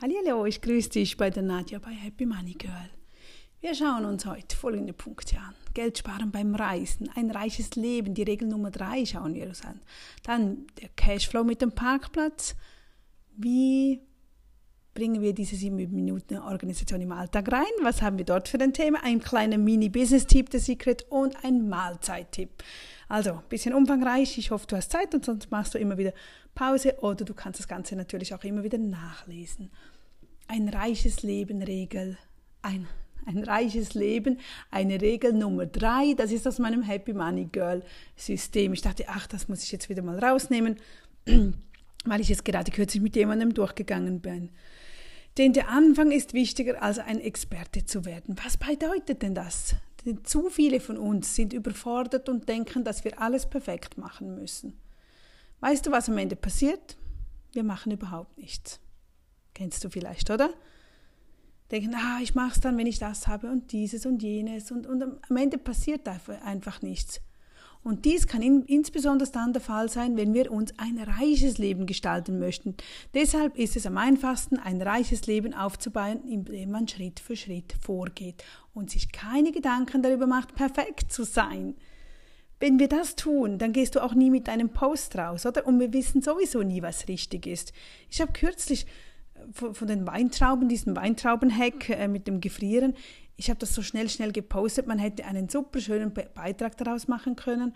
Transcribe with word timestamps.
Hallo, 0.00 0.46
ich 0.46 0.60
grüße 0.60 0.90
dich 0.90 1.16
bei 1.16 1.28
der 1.28 1.42
Nadja 1.42 1.80
bei 1.80 1.90
Happy 1.90 2.24
Money 2.24 2.52
Girl. 2.52 2.88
Wir 3.60 3.74
schauen 3.74 4.04
uns 4.04 4.24
heute 4.26 4.54
folgende 4.54 4.92
Punkte 4.92 5.38
an. 5.38 5.56
Geld 5.74 5.98
sparen 5.98 6.30
beim 6.30 6.54
Reisen, 6.54 7.10
ein 7.16 7.32
reiches 7.32 7.74
Leben, 7.74 8.14
die 8.14 8.22
Regel 8.22 8.46
Nummer 8.46 8.70
drei 8.70 9.04
schauen 9.04 9.34
wir 9.34 9.46
uns 9.46 9.64
an. 9.64 9.80
Dann 10.22 10.68
der 10.80 10.90
Cashflow 10.90 11.42
mit 11.42 11.62
dem 11.62 11.72
Parkplatz. 11.72 12.54
Wie 13.36 14.00
bringen 14.98 15.22
wir 15.22 15.32
diese 15.32 15.54
sieben 15.54 15.76
Minuten 15.76 16.38
Organisation 16.38 17.00
im 17.00 17.12
Alltag 17.12 17.52
rein? 17.52 17.62
Was 17.82 18.02
haben 18.02 18.18
wir 18.18 18.24
dort 18.24 18.48
für 18.48 18.58
ein 18.58 18.72
Thema? 18.72 18.98
Ein 19.04 19.20
kleiner 19.20 19.56
Mini-Business-Tipp, 19.56 20.50
der 20.50 20.58
Secret 20.58 21.06
und 21.08 21.36
ein 21.44 21.68
Mahlzeit-Tipp. 21.68 22.50
Also, 23.08 23.34
ein 23.34 23.42
bisschen 23.48 23.74
umfangreich. 23.74 24.36
Ich 24.38 24.50
hoffe, 24.50 24.66
du 24.66 24.74
hast 24.74 24.90
Zeit 24.90 25.14
und 25.14 25.24
sonst 25.24 25.52
machst 25.52 25.74
du 25.74 25.78
immer 25.78 25.98
wieder 25.98 26.12
Pause 26.56 26.96
oder 26.98 27.24
du 27.24 27.32
kannst 27.32 27.60
das 27.60 27.68
Ganze 27.68 27.94
natürlich 27.94 28.34
auch 28.34 28.42
immer 28.42 28.64
wieder 28.64 28.76
nachlesen. 28.76 29.70
Ein 30.48 30.68
reiches 30.68 31.22
Leben, 31.22 31.62
Regel. 31.62 32.18
Ein 32.62 32.88
ein 33.24 33.44
reiches 33.44 33.92
Leben, 33.92 34.38
eine 34.70 35.00
Regel 35.02 35.34
Nummer 35.34 35.66
drei, 35.66 36.14
das 36.16 36.32
ist 36.32 36.48
aus 36.48 36.58
meinem 36.58 36.82
Happy 36.82 37.12
Money 37.12 37.44
Girl 37.52 37.82
System. 38.16 38.72
Ich 38.72 38.80
dachte, 38.80 39.04
ach, 39.06 39.26
das 39.26 39.48
muss 39.48 39.62
ich 39.62 39.70
jetzt 39.70 39.90
wieder 39.90 40.00
mal 40.00 40.18
rausnehmen, 40.18 40.76
weil 42.06 42.20
ich 42.22 42.30
jetzt 42.30 42.46
gerade 42.46 42.70
kürzlich 42.70 43.02
mit 43.02 43.16
jemandem 43.16 43.52
durchgegangen 43.52 44.20
bin. 44.20 44.48
Denn 45.38 45.52
der 45.52 45.68
Anfang 45.68 46.10
ist 46.10 46.34
wichtiger, 46.34 46.82
als 46.82 46.98
ein 46.98 47.20
Experte 47.20 47.84
zu 47.84 48.04
werden. 48.04 48.36
Was 48.44 48.56
bedeutet 48.56 49.22
denn 49.22 49.34
das? 49.34 49.76
Denn 50.04 50.24
zu 50.24 50.50
viele 50.50 50.80
von 50.80 50.98
uns 50.98 51.34
sind 51.34 51.52
überfordert 51.52 52.28
und 52.28 52.48
denken, 52.48 52.84
dass 52.84 53.04
wir 53.04 53.20
alles 53.20 53.48
perfekt 53.48 53.96
machen 53.98 54.34
müssen. 54.34 54.78
Weißt 55.60 55.86
du, 55.86 55.90
was 55.90 56.08
am 56.08 56.18
Ende 56.18 56.36
passiert? 56.36 56.96
Wir 57.52 57.62
machen 57.62 57.92
überhaupt 57.92 58.36
nichts. 58.38 58.80
Kennst 59.54 59.84
du 59.84 59.90
vielleicht, 59.90 60.30
oder? 60.30 60.50
denken, 61.70 61.94
ah, 61.94 62.18
ich 62.22 62.34
mache 62.34 62.52
es 62.52 62.60
dann, 62.60 62.76
wenn 62.78 62.86
ich 62.86 62.98
das 62.98 63.26
habe 63.26 63.50
und 63.50 63.72
dieses 63.72 64.06
und 64.06 64.22
jenes 64.22 64.70
und, 64.70 64.86
und 64.86 65.02
am 65.02 65.36
Ende 65.36 65.58
passiert 65.58 66.08
einfach 66.42 66.82
nichts. 66.82 67.20
Und 67.88 68.04
dies 68.04 68.26
kann 68.26 68.42
in, 68.42 68.64
insbesondere 68.66 69.30
dann 69.30 69.54
der 69.54 69.62
Fall 69.62 69.88
sein, 69.88 70.18
wenn 70.18 70.34
wir 70.34 70.52
uns 70.52 70.74
ein 70.76 70.98
reiches 70.98 71.56
Leben 71.56 71.86
gestalten 71.86 72.38
möchten. 72.38 72.74
Deshalb 73.14 73.56
ist 73.56 73.76
es 73.76 73.86
am 73.86 73.96
einfachsten, 73.96 74.58
ein 74.58 74.82
reiches 74.82 75.26
Leben 75.26 75.54
aufzubauen, 75.54 76.22
indem 76.28 76.70
man 76.70 76.86
Schritt 76.86 77.18
für 77.18 77.34
Schritt 77.34 77.72
vorgeht 77.80 78.44
und 78.74 78.90
sich 78.90 79.10
keine 79.10 79.52
Gedanken 79.52 80.02
darüber 80.02 80.26
macht, 80.26 80.54
perfekt 80.54 81.10
zu 81.10 81.24
sein. 81.24 81.76
Wenn 82.60 82.78
wir 82.78 82.88
das 82.88 83.16
tun, 83.16 83.56
dann 83.56 83.72
gehst 83.72 83.94
du 83.94 84.04
auch 84.04 84.12
nie 84.12 84.28
mit 84.28 84.48
deinem 84.48 84.68
Post 84.68 85.16
raus, 85.16 85.46
oder? 85.46 85.66
Und 85.66 85.80
wir 85.80 85.94
wissen 85.94 86.20
sowieso 86.20 86.62
nie, 86.62 86.82
was 86.82 87.08
richtig 87.08 87.46
ist. 87.46 87.72
Ich 88.10 88.20
habe 88.20 88.34
kürzlich 88.34 88.84
von, 89.50 89.74
von 89.74 89.88
den 89.88 90.06
Weintrauben, 90.06 90.68
diesen 90.68 90.94
Weintraubenhack 90.94 91.88
äh, 91.88 92.06
mit 92.06 92.26
dem 92.26 92.42
Gefrieren. 92.42 92.94
Ich 93.38 93.48
habe 93.48 93.58
das 93.60 93.72
so 93.72 93.82
schnell, 93.82 94.10
schnell 94.10 94.32
gepostet. 94.32 94.88
Man 94.88 94.98
hätte 94.98 95.24
einen 95.24 95.48
super 95.48 95.80
schönen 95.80 96.12
Be 96.12 96.28
Beitrag 96.34 96.76
daraus 96.76 97.06
machen 97.06 97.36
können. 97.36 97.74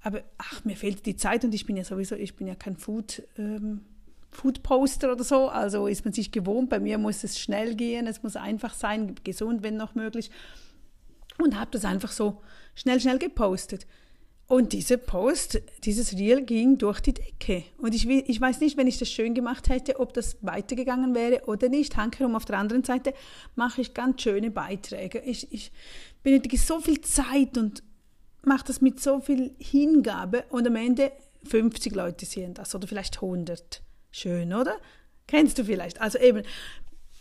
Aber 0.00 0.22
ach, 0.38 0.64
mir 0.64 0.76
fehlt 0.76 1.04
die 1.06 1.16
Zeit 1.16 1.44
und 1.44 1.52
ich 1.54 1.66
bin 1.66 1.76
ja 1.76 1.84
sowieso, 1.84 2.14
ich 2.14 2.36
bin 2.36 2.46
ja 2.46 2.54
kein 2.54 2.76
Food, 2.76 3.22
ähm, 3.36 3.82
Food 4.30 4.62
Poster 4.62 5.12
oder 5.12 5.24
so. 5.24 5.48
Also 5.48 5.88
ist 5.88 6.04
man 6.04 6.14
sich 6.14 6.30
gewohnt. 6.30 6.70
Bei 6.70 6.78
mir 6.78 6.98
muss 6.98 7.24
es 7.24 7.38
schnell 7.38 7.74
gehen, 7.74 8.06
es 8.06 8.22
muss 8.22 8.36
einfach 8.36 8.74
sein, 8.74 9.16
gesund, 9.24 9.64
wenn 9.64 9.76
noch 9.76 9.96
möglich. 9.96 10.30
Und 11.38 11.58
habe 11.58 11.72
das 11.72 11.84
einfach 11.84 12.12
so 12.12 12.40
schnell, 12.76 13.00
schnell 13.00 13.18
gepostet. 13.18 13.86
Und 14.46 14.72
dieser 14.72 14.98
Post, 14.98 15.62
dieses 15.84 16.12
Reel 16.14 16.42
ging 16.42 16.76
durch 16.76 17.00
die 17.00 17.14
Decke. 17.14 17.64
Und 17.78 17.94
ich, 17.94 18.06
ich 18.08 18.40
weiß 18.40 18.60
nicht, 18.60 18.76
wenn 18.76 18.86
ich 18.86 18.98
das 18.98 19.08
schön 19.08 19.34
gemacht 19.34 19.68
hätte, 19.68 19.98
ob 19.98 20.12
das 20.12 20.36
weitergegangen 20.42 21.14
wäre 21.14 21.44
oder 21.46 21.68
nicht. 21.68 21.96
Hankerum 21.96 22.34
auf 22.34 22.44
der 22.44 22.58
anderen 22.58 22.84
Seite 22.84 23.14
mache 23.54 23.80
ich 23.80 23.94
ganz 23.94 24.20
schöne 24.20 24.50
Beiträge. 24.50 25.20
Ich, 25.20 25.50
ich 25.52 25.72
benötige 26.22 26.58
so 26.58 26.80
viel 26.80 27.00
Zeit 27.00 27.56
und 27.56 27.82
mache 28.44 28.64
das 28.66 28.80
mit 28.80 29.00
so 29.00 29.20
viel 29.20 29.54
Hingabe 29.58 30.44
und 30.50 30.66
am 30.66 30.76
Ende 30.76 31.12
50 31.44 31.94
Leute 31.94 32.26
sehen 32.26 32.54
das 32.54 32.74
oder 32.74 32.86
vielleicht 32.86 33.16
100. 33.16 33.82
Schön, 34.10 34.52
oder? 34.52 34.76
Kennst 35.26 35.58
du 35.58 35.64
vielleicht? 35.64 36.00
Also 36.00 36.18
eben, 36.18 36.42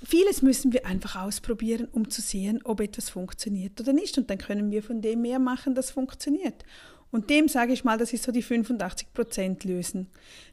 vieles 0.03 0.41
müssen 0.41 0.73
wir 0.73 0.85
einfach 0.85 1.15
ausprobieren, 1.15 1.87
um 1.91 2.09
zu 2.09 2.21
sehen, 2.21 2.59
ob 2.63 2.81
etwas 2.81 3.09
funktioniert 3.09 3.79
oder 3.79 3.93
nicht. 3.93 4.17
Und 4.17 4.29
dann 4.29 4.37
können 4.37 4.71
wir 4.71 4.83
von 4.83 5.01
dem 5.01 5.21
mehr 5.21 5.39
machen, 5.39 5.75
das 5.75 5.91
funktioniert. 5.91 6.65
Und 7.11 7.29
dem 7.29 7.49
sage 7.49 7.73
ich 7.73 7.83
mal, 7.83 7.97
das 7.97 8.13
ist 8.13 8.23
so 8.23 8.31
die 8.31 8.43
85% 8.43 10.05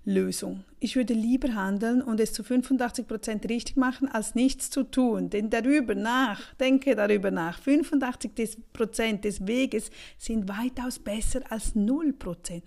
Lösung. 0.05 0.65
Ich 0.81 0.97
würde 0.97 1.15
lieber 1.15 1.55
handeln 1.55 2.03
und 2.03 2.19
es 2.19 2.33
zu 2.33 2.43
85% 2.43 3.49
richtig 3.49 3.77
machen, 3.77 4.09
als 4.09 4.35
nichts 4.35 4.69
zu 4.69 4.83
tun. 4.83 5.31
Denn 5.31 5.51
darüber 5.51 5.95
nach, 5.95 6.55
denke 6.55 6.97
darüber 6.97 7.31
nach, 7.31 7.61
85% 7.61 9.21
des 9.21 9.47
Weges 9.47 9.91
sind 10.19 10.49
weitaus 10.49 10.99
besser 10.99 11.41
als 11.49 11.77
0%. 11.77 12.63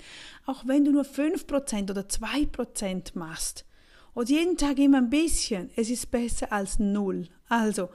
Auch 0.46 0.66
wenn 0.66 0.85
du 0.85 0.91
nur 0.91 1.03
5% 1.03 1.91
oder 1.91 2.03
2% 2.03 3.12
machst 3.16 3.66
und 4.13 4.29
jeden 4.29 4.58
Tag 4.58 4.79
immer 4.79 5.00
ein 5.00 5.09
bisschen, 5.09 5.69
es 5.75 5.90
ist 5.90 6.12
besser 6.12 6.52
als 6.52 6.79
0. 6.79 7.28
Also, 7.50 7.90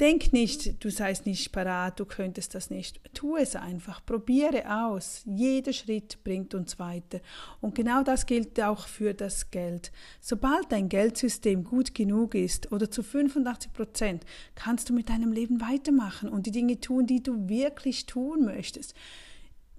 Denk 0.00 0.32
nicht, 0.32 0.82
du 0.82 0.90
seist 0.90 1.24
nicht 1.24 1.52
parat, 1.52 2.00
du 2.00 2.04
könntest 2.04 2.56
das 2.56 2.68
nicht. 2.68 3.00
Tu 3.14 3.36
es 3.36 3.54
einfach, 3.54 4.04
probiere 4.04 4.64
aus. 4.84 5.22
Jeder 5.24 5.72
Schritt 5.72 6.18
bringt 6.24 6.52
uns 6.52 6.80
weiter. 6.80 7.20
Und 7.60 7.76
genau 7.76 8.02
das 8.02 8.26
gilt 8.26 8.60
auch 8.60 8.88
für 8.88 9.14
das 9.14 9.52
Geld. 9.52 9.92
Sobald 10.20 10.72
dein 10.72 10.88
Geldsystem 10.88 11.62
gut 11.62 11.94
genug 11.94 12.34
ist 12.34 12.72
oder 12.72 12.90
zu 12.90 13.04
85 13.04 13.72
Prozent, 13.72 14.24
kannst 14.56 14.88
du 14.88 14.94
mit 14.94 15.08
deinem 15.08 15.30
Leben 15.30 15.60
weitermachen 15.60 16.28
und 16.28 16.46
die 16.46 16.50
Dinge 16.50 16.80
tun, 16.80 17.06
die 17.06 17.22
du 17.22 17.48
wirklich 17.48 18.06
tun 18.06 18.46
möchtest 18.46 18.94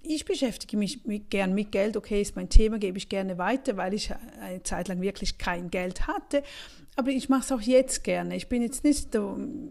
ich 0.08 0.24
beschäftige 0.24 0.76
mich 0.76 1.04
mit, 1.04 1.30
gern 1.30 1.54
mit 1.54 1.72
Geld. 1.72 1.96
Okay, 1.96 2.22
ist 2.22 2.36
mein 2.36 2.48
Thema, 2.48 2.78
gebe 2.78 2.98
ich 2.98 3.08
gerne 3.08 3.38
weiter, 3.38 3.76
weil 3.76 3.94
ich 3.94 4.12
eine 4.40 4.62
Zeit 4.62 4.88
lang 4.88 5.00
wirklich 5.00 5.38
kein 5.38 5.70
Geld 5.70 6.06
hatte. 6.06 6.42
Aber 6.98 7.10
ich 7.10 7.28
mache 7.28 7.42
es 7.42 7.52
auch 7.52 7.60
jetzt 7.60 8.04
gerne. 8.04 8.36
Ich 8.36 8.48
bin 8.48 8.62
jetzt 8.62 8.82
nicht, 8.82 9.14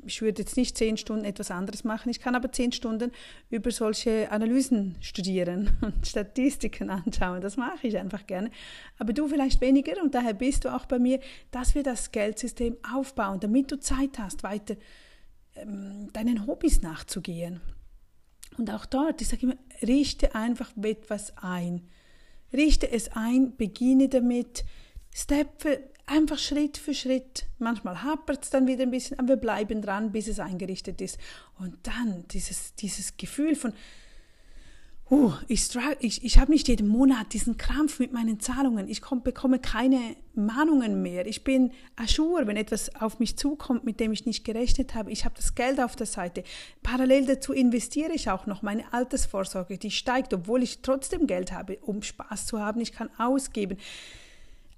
ich 0.06 0.22
würde 0.22 0.41
jetzt 0.44 0.58
nicht 0.58 0.78
zehn 0.78 0.96
Stunden 0.96 1.25
etwas 1.25 1.50
anderes 1.50 1.84
machen. 1.84 2.09
Ich 2.09 2.19
kann 2.19 2.36
aber 2.36 2.52
zehn 2.52 2.72
Stunden 2.72 3.12
über 3.50 3.72
solche 3.72 4.31
Analysen 4.31 4.96
studieren 5.02 5.75
und 5.81 6.06
Statistiken 6.06 6.91
anschauen. 6.91 7.41
Das 7.41 7.58
mache 7.58 7.88
ich 7.88 7.97
einfach 7.97 8.28
gerne. 8.28 8.52
Aber 9.00 9.12
du 9.12 9.28
vielleicht 9.28 9.59
weniger 9.59 10.02
und 10.03 10.14
daher 10.14 10.35
bist 10.35 10.66
du 10.66 10.74
auch 10.74 10.85
bei 10.85 11.00
mir, 11.00 11.19
dass 11.50 11.74
wir 11.74 11.81
das 11.81 12.12
Geldsystem 12.12 12.78
aufbauen, 12.94 13.40
damit 13.40 13.72
du 13.72 13.80
Zeit 13.80 14.19
hast, 14.19 14.44
weiter 14.44 14.75
ähm, 15.56 16.14
deinen 16.14 16.46
Hobbys 16.46 16.84
nachzugehen. 16.84 17.59
Und 18.59 18.69
auch 18.69 18.85
dort, 18.85 19.19
ich 19.22 19.30
sage 19.30 19.47
immer, 19.47 19.58
richte 19.81 20.35
einfach 20.35 20.72
etwas 20.81 21.35
ein. 21.38 21.90
Richte 22.53 22.90
es 22.90 23.12
ein, 23.14 23.56
beginne 23.58 24.09
damit, 24.09 24.64
Step 25.12 25.62
für, 25.62 25.80
einfach 26.07 26.38
Schritt 26.38 26.77
für 26.77 26.93
Schritt. 26.93 27.45
Manchmal 27.59 28.03
hapert 28.03 28.43
es 28.43 28.49
dann 28.49 28.67
wieder 28.67 28.83
ein 28.83 28.91
bisschen, 28.91 29.19
aber 29.19 29.29
wir 29.29 29.35
bleiben 29.38 29.81
dran, 29.81 30.11
bis 30.11 30.27
es 30.27 30.39
eingerichtet 30.39 31.01
ist. 31.01 31.17
Und 31.59 31.75
dann 31.83 32.25
dieses, 32.31 32.75
dieses 32.75 33.17
Gefühl 33.17 33.55
von, 33.55 33.73
uh, 35.09 35.33
ich, 35.47 35.69
ich, 35.99 36.23
ich 36.23 36.38
habe 36.39 36.51
nicht 36.51 36.67
jeden 36.67 36.88
Monat 36.88 37.33
diesen 37.33 37.57
Krampf 37.57 37.99
mit 37.99 38.13
meinen 38.13 38.39
Zahlungen. 38.39 38.88
Ich 38.88 39.01
komm, 39.01 39.23
bekomme 39.23 39.59
keine 39.59 40.16
Mahnungen 40.35 41.01
mehr. 41.01 41.25
Ich 41.25 41.43
bin 41.43 41.71
ajour, 41.95 42.45
wenn 42.45 42.57
etwas 42.57 42.95
auf 42.95 43.19
mich 43.19 43.37
zukommt, 43.37 43.83
mit 43.83 43.99
dem 43.99 44.11
ich 44.11 44.25
nicht 44.25 44.43
gerechnet 44.43 44.93
habe. 44.93 45.11
Ich 45.11 45.25
habe 45.25 45.35
das 45.35 45.55
Geld 45.55 45.79
auf 45.79 45.95
der 45.95 46.07
Seite. 46.07 46.43
Parallel 46.83 47.25
dazu 47.25 47.51
investiere 47.53 48.13
ich 48.13 48.29
auch 48.29 48.45
noch 48.45 48.61
meine 48.61 48.93
Altersvorsorge, 48.93 49.77
die 49.77 49.91
steigt, 49.91 50.33
obwohl 50.33 50.61
ich 50.61 50.81
trotzdem 50.81 51.25
Geld 51.25 51.51
habe, 51.51 51.77
um 51.81 52.03
Spaß 52.03 52.45
zu 52.45 52.59
haben. 52.59 52.81
Ich 52.81 52.91
kann 52.91 53.09
ausgeben. 53.17 53.77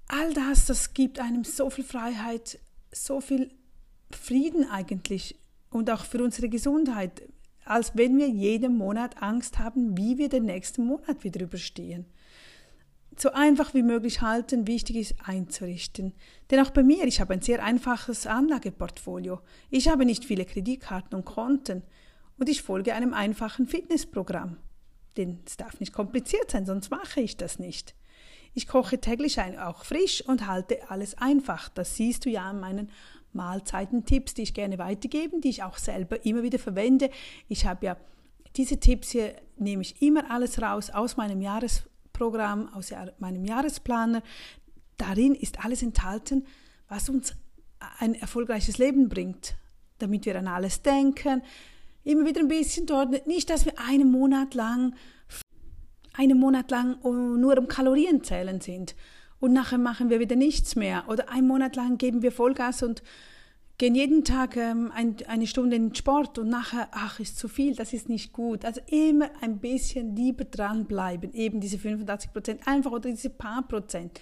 All 0.08 0.32
das, 0.32 0.66
das 0.66 0.94
gibt 0.94 1.20
einem 1.20 1.44
so 1.44 1.70
viel 1.70 1.84
Freiheit, 1.84 2.58
so 2.90 3.20
viel 3.20 3.50
Frieden 4.10 4.68
eigentlich 4.68 5.38
und 5.70 5.90
auch 5.90 6.04
für 6.04 6.22
unsere 6.22 6.48
Gesundheit 6.48 7.22
als 7.68 7.92
wenn 7.94 8.16
wir 8.16 8.28
jeden 8.28 8.78
Monat 8.78 9.22
Angst 9.22 9.58
haben, 9.58 9.96
wie 9.96 10.16
wir 10.16 10.30
den 10.30 10.46
nächsten 10.46 10.86
Monat 10.86 11.22
wieder 11.22 11.42
überstehen. 11.42 12.06
So 13.16 13.32
einfach 13.32 13.74
wie 13.74 13.82
möglich 13.82 14.22
halten, 14.22 14.66
wichtig 14.66 14.96
ist 14.96 15.14
einzurichten. 15.24 16.14
Denn 16.50 16.60
auch 16.60 16.70
bei 16.70 16.82
mir, 16.82 17.04
ich 17.04 17.20
habe 17.20 17.34
ein 17.34 17.42
sehr 17.42 17.62
einfaches 17.62 18.26
Anlageportfolio. 18.26 19.40
Ich 19.70 19.88
habe 19.88 20.06
nicht 20.06 20.24
viele 20.24 20.46
Kreditkarten 20.46 21.18
und 21.18 21.24
Konten 21.24 21.82
und 22.38 22.48
ich 22.48 22.62
folge 22.62 22.94
einem 22.94 23.12
einfachen 23.12 23.66
Fitnessprogramm. 23.66 24.56
Denn 25.16 25.40
es 25.44 25.56
darf 25.56 25.78
nicht 25.80 25.92
kompliziert 25.92 26.50
sein, 26.50 26.64
sonst 26.64 26.90
mache 26.90 27.20
ich 27.20 27.36
das 27.36 27.58
nicht. 27.58 27.94
Ich 28.58 28.66
koche 28.66 28.98
täglich 28.98 29.38
auch 29.40 29.84
frisch 29.84 30.20
und 30.26 30.48
halte 30.48 30.90
alles 30.90 31.16
einfach. 31.16 31.68
Das 31.68 31.94
siehst 31.94 32.24
du 32.24 32.28
ja 32.28 32.42
an 32.42 32.58
meinen 32.58 32.90
Mahlzeitentipps, 33.32 34.34
die 34.34 34.42
ich 34.42 34.52
gerne 34.52 34.78
weitergebe, 34.78 35.38
die 35.38 35.50
ich 35.50 35.62
auch 35.62 35.78
selber 35.78 36.26
immer 36.26 36.42
wieder 36.42 36.58
verwende. 36.58 37.08
Ich 37.46 37.66
habe 37.66 37.86
ja 37.86 37.96
diese 38.56 38.80
Tipps 38.80 39.10
hier, 39.10 39.36
nehme 39.58 39.82
ich 39.82 40.02
immer 40.02 40.28
alles 40.32 40.60
raus 40.60 40.90
aus 40.90 41.16
meinem 41.16 41.40
Jahresprogramm, 41.40 42.74
aus 42.74 42.92
meinem 43.20 43.44
Jahresplaner. 43.44 44.24
Darin 44.96 45.36
ist 45.36 45.64
alles 45.64 45.84
enthalten, 45.84 46.44
was 46.88 47.08
uns 47.08 47.36
ein 48.00 48.16
erfolgreiches 48.16 48.76
Leben 48.78 49.08
bringt, 49.08 49.54
damit 49.98 50.26
wir 50.26 50.36
an 50.36 50.48
alles 50.48 50.82
denken. 50.82 51.42
Immer 52.02 52.26
wieder 52.26 52.40
ein 52.40 52.48
bisschen 52.48 52.86
dort, 52.86 53.24
nicht, 53.28 53.50
dass 53.50 53.66
wir 53.66 53.78
einen 53.78 54.10
Monat 54.10 54.54
lang, 54.54 54.96
einen 56.18 56.38
Monat 56.38 56.70
lang 56.70 56.98
nur 57.02 57.56
um 57.58 57.68
Kalorien 57.68 58.22
zählen 58.22 58.60
sind 58.60 58.94
und 59.40 59.52
nachher 59.52 59.78
machen 59.78 60.10
wir 60.10 60.20
wieder 60.20 60.36
nichts 60.36 60.76
mehr 60.76 61.04
oder 61.08 61.30
einen 61.30 61.46
Monat 61.46 61.76
lang 61.76 61.96
geben 61.96 62.22
wir 62.22 62.32
Vollgas 62.32 62.82
und 62.82 63.02
gehen 63.78 63.94
jeden 63.94 64.24
Tag 64.24 64.56
ähm, 64.56 64.90
ein, 64.92 65.16
eine 65.28 65.46
Stunde 65.46 65.76
in 65.76 65.90
den 65.90 65.94
Sport 65.94 66.38
und 66.38 66.48
nachher, 66.48 66.88
ach, 66.90 67.20
ist 67.20 67.38
zu 67.38 67.46
viel, 67.46 67.76
das 67.76 67.92
ist 67.92 68.08
nicht 68.08 68.32
gut. 68.32 68.64
Also 68.64 68.80
immer 68.88 69.30
ein 69.40 69.60
bisschen 69.60 70.16
lieber 70.16 70.44
dranbleiben, 70.44 71.32
eben 71.32 71.60
diese 71.60 71.78
85 71.78 72.32
Prozent 72.32 72.66
einfach 72.66 72.90
oder 72.90 73.08
diese 73.08 73.30
paar 73.30 73.62
Prozent. 73.68 74.20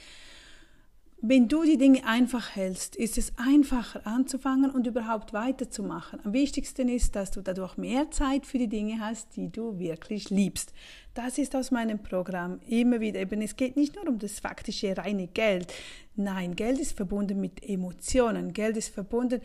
Wenn 1.22 1.48
du 1.48 1.64
die 1.64 1.78
Dinge 1.78 2.04
einfach 2.04 2.54
hältst, 2.54 2.94
ist 2.94 3.16
es 3.16 3.32
einfacher 3.36 4.06
anzufangen 4.06 4.70
und 4.70 4.86
überhaupt 4.86 5.32
weiterzumachen. 5.32 6.20
Am 6.22 6.34
wichtigsten 6.34 6.90
ist, 6.90 7.16
dass 7.16 7.30
du 7.30 7.40
dadurch 7.40 7.78
mehr 7.78 8.10
Zeit 8.10 8.44
für 8.44 8.58
die 8.58 8.68
Dinge 8.68 9.00
hast, 9.00 9.34
die 9.34 9.50
du 9.50 9.78
wirklich 9.78 10.28
liebst. 10.28 10.74
Das 11.14 11.38
ist 11.38 11.56
aus 11.56 11.70
meinem 11.70 12.02
Programm 12.02 12.60
immer 12.68 13.00
wieder 13.00 13.18
eben, 13.18 13.40
es 13.40 13.56
geht 13.56 13.76
nicht 13.76 13.96
nur 13.96 14.06
um 14.08 14.18
das 14.18 14.40
faktische 14.40 14.94
reine 14.94 15.26
Geld. 15.28 15.72
Nein, 16.16 16.54
Geld 16.54 16.78
ist 16.78 16.94
verbunden 16.94 17.40
mit 17.40 17.66
Emotionen. 17.66 18.52
Geld 18.52 18.76
ist 18.76 18.92
verbunden 18.92 19.40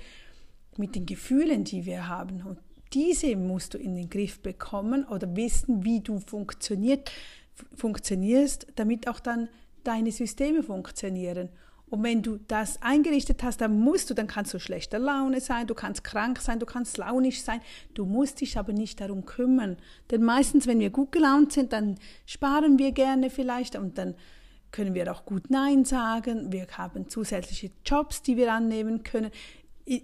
mit 0.75 0.95
den 0.95 1.05
Gefühlen, 1.05 1.63
die 1.63 1.85
wir 1.85 2.09
haben. 2.09 2.41
Und 2.41 2.59
diese 2.91 3.37
musst 3.37 3.75
du 3.75 3.77
in 3.77 3.95
den 3.95 4.09
Griff 4.09 4.41
bekommen 4.41 5.05
oder 5.05 5.37
wissen, 5.37 5.85
wie 5.85 6.01
du 6.01 6.19
funktioniert, 6.19 7.09
funktionierst, 7.75 8.67
damit 8.75 9.07
auch 9.07 9.21
dann 9.21 9.47
deine 9.83 10.11
Systeme 10.11 10.63
funktionieren. 10.63 11.49
Und 11.91 12.03
wenn 12.03 12.21
du 12.21 12.37
das 12.47 12.81
eingerichtet 12.81 13.43
hast, 13.43 13.59
dann 13.59 13.77
musst 13.77 14.09
du, 14.09 14.13
dann 14.13 14.27
kannst 14.27 14.53
du 14.53 14.59
schlechter 14.59 14.97
Laune 14.97 15.41
sein, 15.41 15.67
du 15.67 15.75
kannst 15.75 16.05
krank 16.05 16.39
sein, 16.39 16.57
du 16.57 16.65
kannst 16.65 16.97
launisch 16.97 17.41
sein. 17.41 17.59
Du 17.93 18.05
musst 18.05 18.39
dich 18.39 18.57
aber 18.57 18.71
nicht 18.71 19.01
darum 19.01 19.25
kümmern. 19.25 19.75
Denn 20.09 20.23
meistens, 20.23 20.67
wenn 20.67 20.79
wir 20.79 20.89
gut 20.89 21.11
gelaunt 21.11 21.51
sind, 21.51 21.73
dann 21.73 21.97
sparen 22.25 22.79
wir 22.79 22.93
gerne 22.93 23.29
vielleicht 23.29 23.75
und 23.75 23.97
dann 23.97 24.15
können 24.71 24.93
wir 24.93 25.11
auch 25.11 25.25
gut 25.25 25.49
Nein 25.49 25.83
sagen. 25.83 26.53
Wir 26.53 26.65
haben 26.77 27.09
zusätzliche 27.09 27.71
Jobs, 27.85 28.21
die 28.21 28.37
wir 28.37 28.53
annehmen 28.53 29.03
können. 29.03 29.31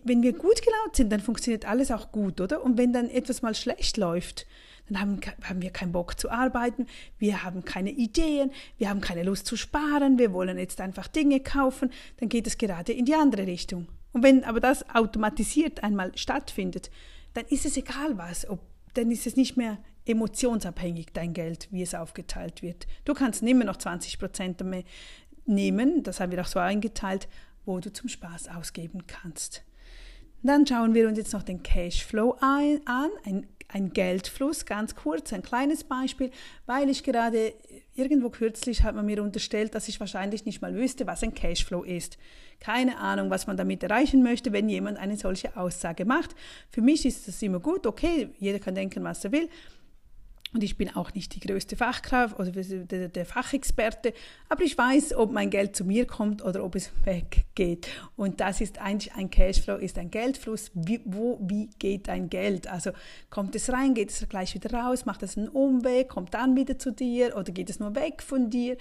Wenn 0.04 0.22
wir 0.22 0.34
gut 0.34 0.62
gelaunt 0.62 0.95
sind, 0.95 1.12
dann 1.12 1.22
funktioniert 1.22 1.66
alles 1.66 1.92
auch 1.92 2.12
gut, 2.12 2.42
oder? 2.42 2.63
Und 2.63 2.78
wenn 2.78 2.92
dann 2.92 3.10
etwas 3.10 3.42
mal 3.42 3.56
schlecht 3.56 3.98
läuft, 3.98 4.45
dann 4.89 5.00
haben, 5.00 5.19
haben 5.44 5.62
wir 5.62 5.69
keinen 5.69 5.92
Bock 5.92 6.19
zu 6.19 6.30
arbeiten, 6.30 6.88
wir 7.19 7.44
haben 7.44 7.63
keine 7.63 7.92
Ideen, 7.92 8.51
wir 8.78 8.89
haben 8.89 9.01
keine 9.01 9.24
Lust 9.24 9.45
zu 9.45 9.56
sparen, 9.56 10.18
wir 10.18 10.34
wollen 10.34 10.57
jetzt 10.57 10.81
einfach 10.81 11.07
Dinge 11.07 11.39
kaufen, 11.39 11.92
dann 12.18 12.30
geht 12.30 12.48
es 12.48 12.57
gerade 12.57 12.94
in 12.94 13.06
die 13.06 13.16
andere 13.16 13.48
Richtung. 13.48 13.88
Und 14.13 14.24
wenn 14.24 14.44
aber 14.44 14.60
das 14.60 14.89
automatisiert 14.89 15.84
einmal 15.84 16.18
stattfindet, 16.18 16.89
dann 17.34 17.45
ist 17.45 17.66
es 17.66 17.78
egal 17.78 18.18
was, 18.18 18.50
ob, 18.50 18.60
dann 18.94 19.12
ist 19.12 19.28
es 19.28 19.36
nicht 19.36 19.57
mehr 19.57 19.78
emotionsabhängig, 20.06 21.07
dein 21.13 21.34
Geld, 21.34 21.68
wie 21.72 21.81
es 21.81 21.94
aufgeteilt 21.94 22.62
wird. 22.62 22.88
Du 23.06 23.13
kannst 23.13 23.44
immer 23.44 23.66
noch 23.66 23.78
20 23.78 24.18
Prozent 24.19 24.63
nehmen, 25.45 26.04
das 26.04 26.19
haben 26.19 26.31
wir 26.31 26.42
auch 26.42 26.48
so 26.48 26.60
eingeteilt, 26.60 27.28
wo 27.66 27.80
du 27.80 27.92
zum 27.92 28.07
Spaß 28.07 28.48
ausgeben 28.50 29.06
kannst. 29.06 29.63
Dann 30.48 30.66
schauen 30.66 30.94
wir 30.94 31.08
uns 31.08 31.18
jetzt 31.18 31.34
noch 31.34 31.44
den 31.44 31.62
Cashflow 31.62 32.38
an, 32.40 32.80
ein 33.26 33.46
ein 33.70 33.92
Geldfluss, 33.92 34.66
ganz 34.66 34.96
kurz, 34.96 35.34
ein 35.34 35.42
kleines 35.44 35.84
Beispiel, 35.84 36.32
weil 36.66 36.90
ich 36.90 37.04
gerade 37.04 37.54
irgendwo 37.96 38.30
kürzlich 38.30 38.84
hat 38.84 38.96
man 38.96 39.06
mir 39.06 39.22
unterstellt, 39.22 39.76
dass 39.76 39.90
ich 39.90 40.00
wahrscheinlich 40.00 40.46
nicht 40.46 40.62
mal 40.62 40.74
wüsste, 40.74 41.06
was 41.06 41.24
ein 41.24 41.34
Cashflow 41.34 41.84
ist. 41.84 42.18
Keine 42.60 42.98
Ahnung, 42.98 43.30
was 43.30 43.46
man 43.46 43.58
damit 43.58 43.84
erreichen 43.84 44.24
möchte, 44.24 44.54
wenn 44.54 44.70
jemand 44.70 44.98
eine 44.98 45.18
solche 45.18 45.58
Aussage 45.58 46.06
macht. 46.06 46.34
Für 46.70 46.82
mich 46.82 47.06
ist 47.06 47.28
das 47.28 47.42
immer 47.42 47.60
gut, 47.60 47.86
okay, 47.86 48.30
jeder 48.40 48.60
kann 48.60 48.76
denken, 48.76 49.04
was 49.04 49.26
er 49.26 49.32
will. 49.34 49.50
Und 50.54 50.64
ich 50.64 50.78
bin 50.78 50.96
auch 50.96 51.14
nicht 51.14 51.36
die 51.36 51.40
größte 51.40 51.76
Fachkraft 51.76 52.40
oder 52.40 52.52
der, 52.52 53.10
der, 53.10 53.26
Fachexperte, 53.26 54.14
aber 54.48 54.64
ich 54.64 54.78
weiß, 54.78 55.16
ob 55.16 55.32
mein 55.32 55.50
Geld 55.50 55.76
zu 55.76 55.84
mir 55.84 56.06
kommt 56.06 56.44
oder 56.44 56.64
ob 56.64 56.76
es 56.76 56.92
weggeht. 57.04 57.88
Und 58.16 58.40
das 58.40 58.62
ist 58.62 58.80
eigentlich 58.80 59.14
ein 59.14 59.30
Cashflow, 59.30 59.76
ist 59.76 59.98
ein 59.98 60.10
Geldfluss. 60.10 60.72
Wie, 60.74 61.02
wo, 61.06 61.40
wie 61.42 61.70
geht 61.80 62.08
dein 62.08 62.30
Geld? 62.30 62.68
Also 62.68 62.92
kommt 63.30 63.56
es 63.56 63.72
rein, 63.72 63.94
geht 63.94 64.10
es 64.10 64.28
gleich 64.30 64.54
wieder 64.54 64.74
raus, 64.74 65.06
macht 65.06 65.24
es 65.24 65.38
einen 65.38 65.50
Umweg, 65.50 66.10
kommt 66.10 66.34
dann 66.34 66.56
wieder 66.56 66.80
zu 66.80 66.92
dir 66.92 67.36
oder 67.36 67.52
geht 67.52 67.70
es 67.70 67.80
nur 67.80 67.96
weg 67.96 68.22
von 68.22 68.50
dir? 68.50 68.78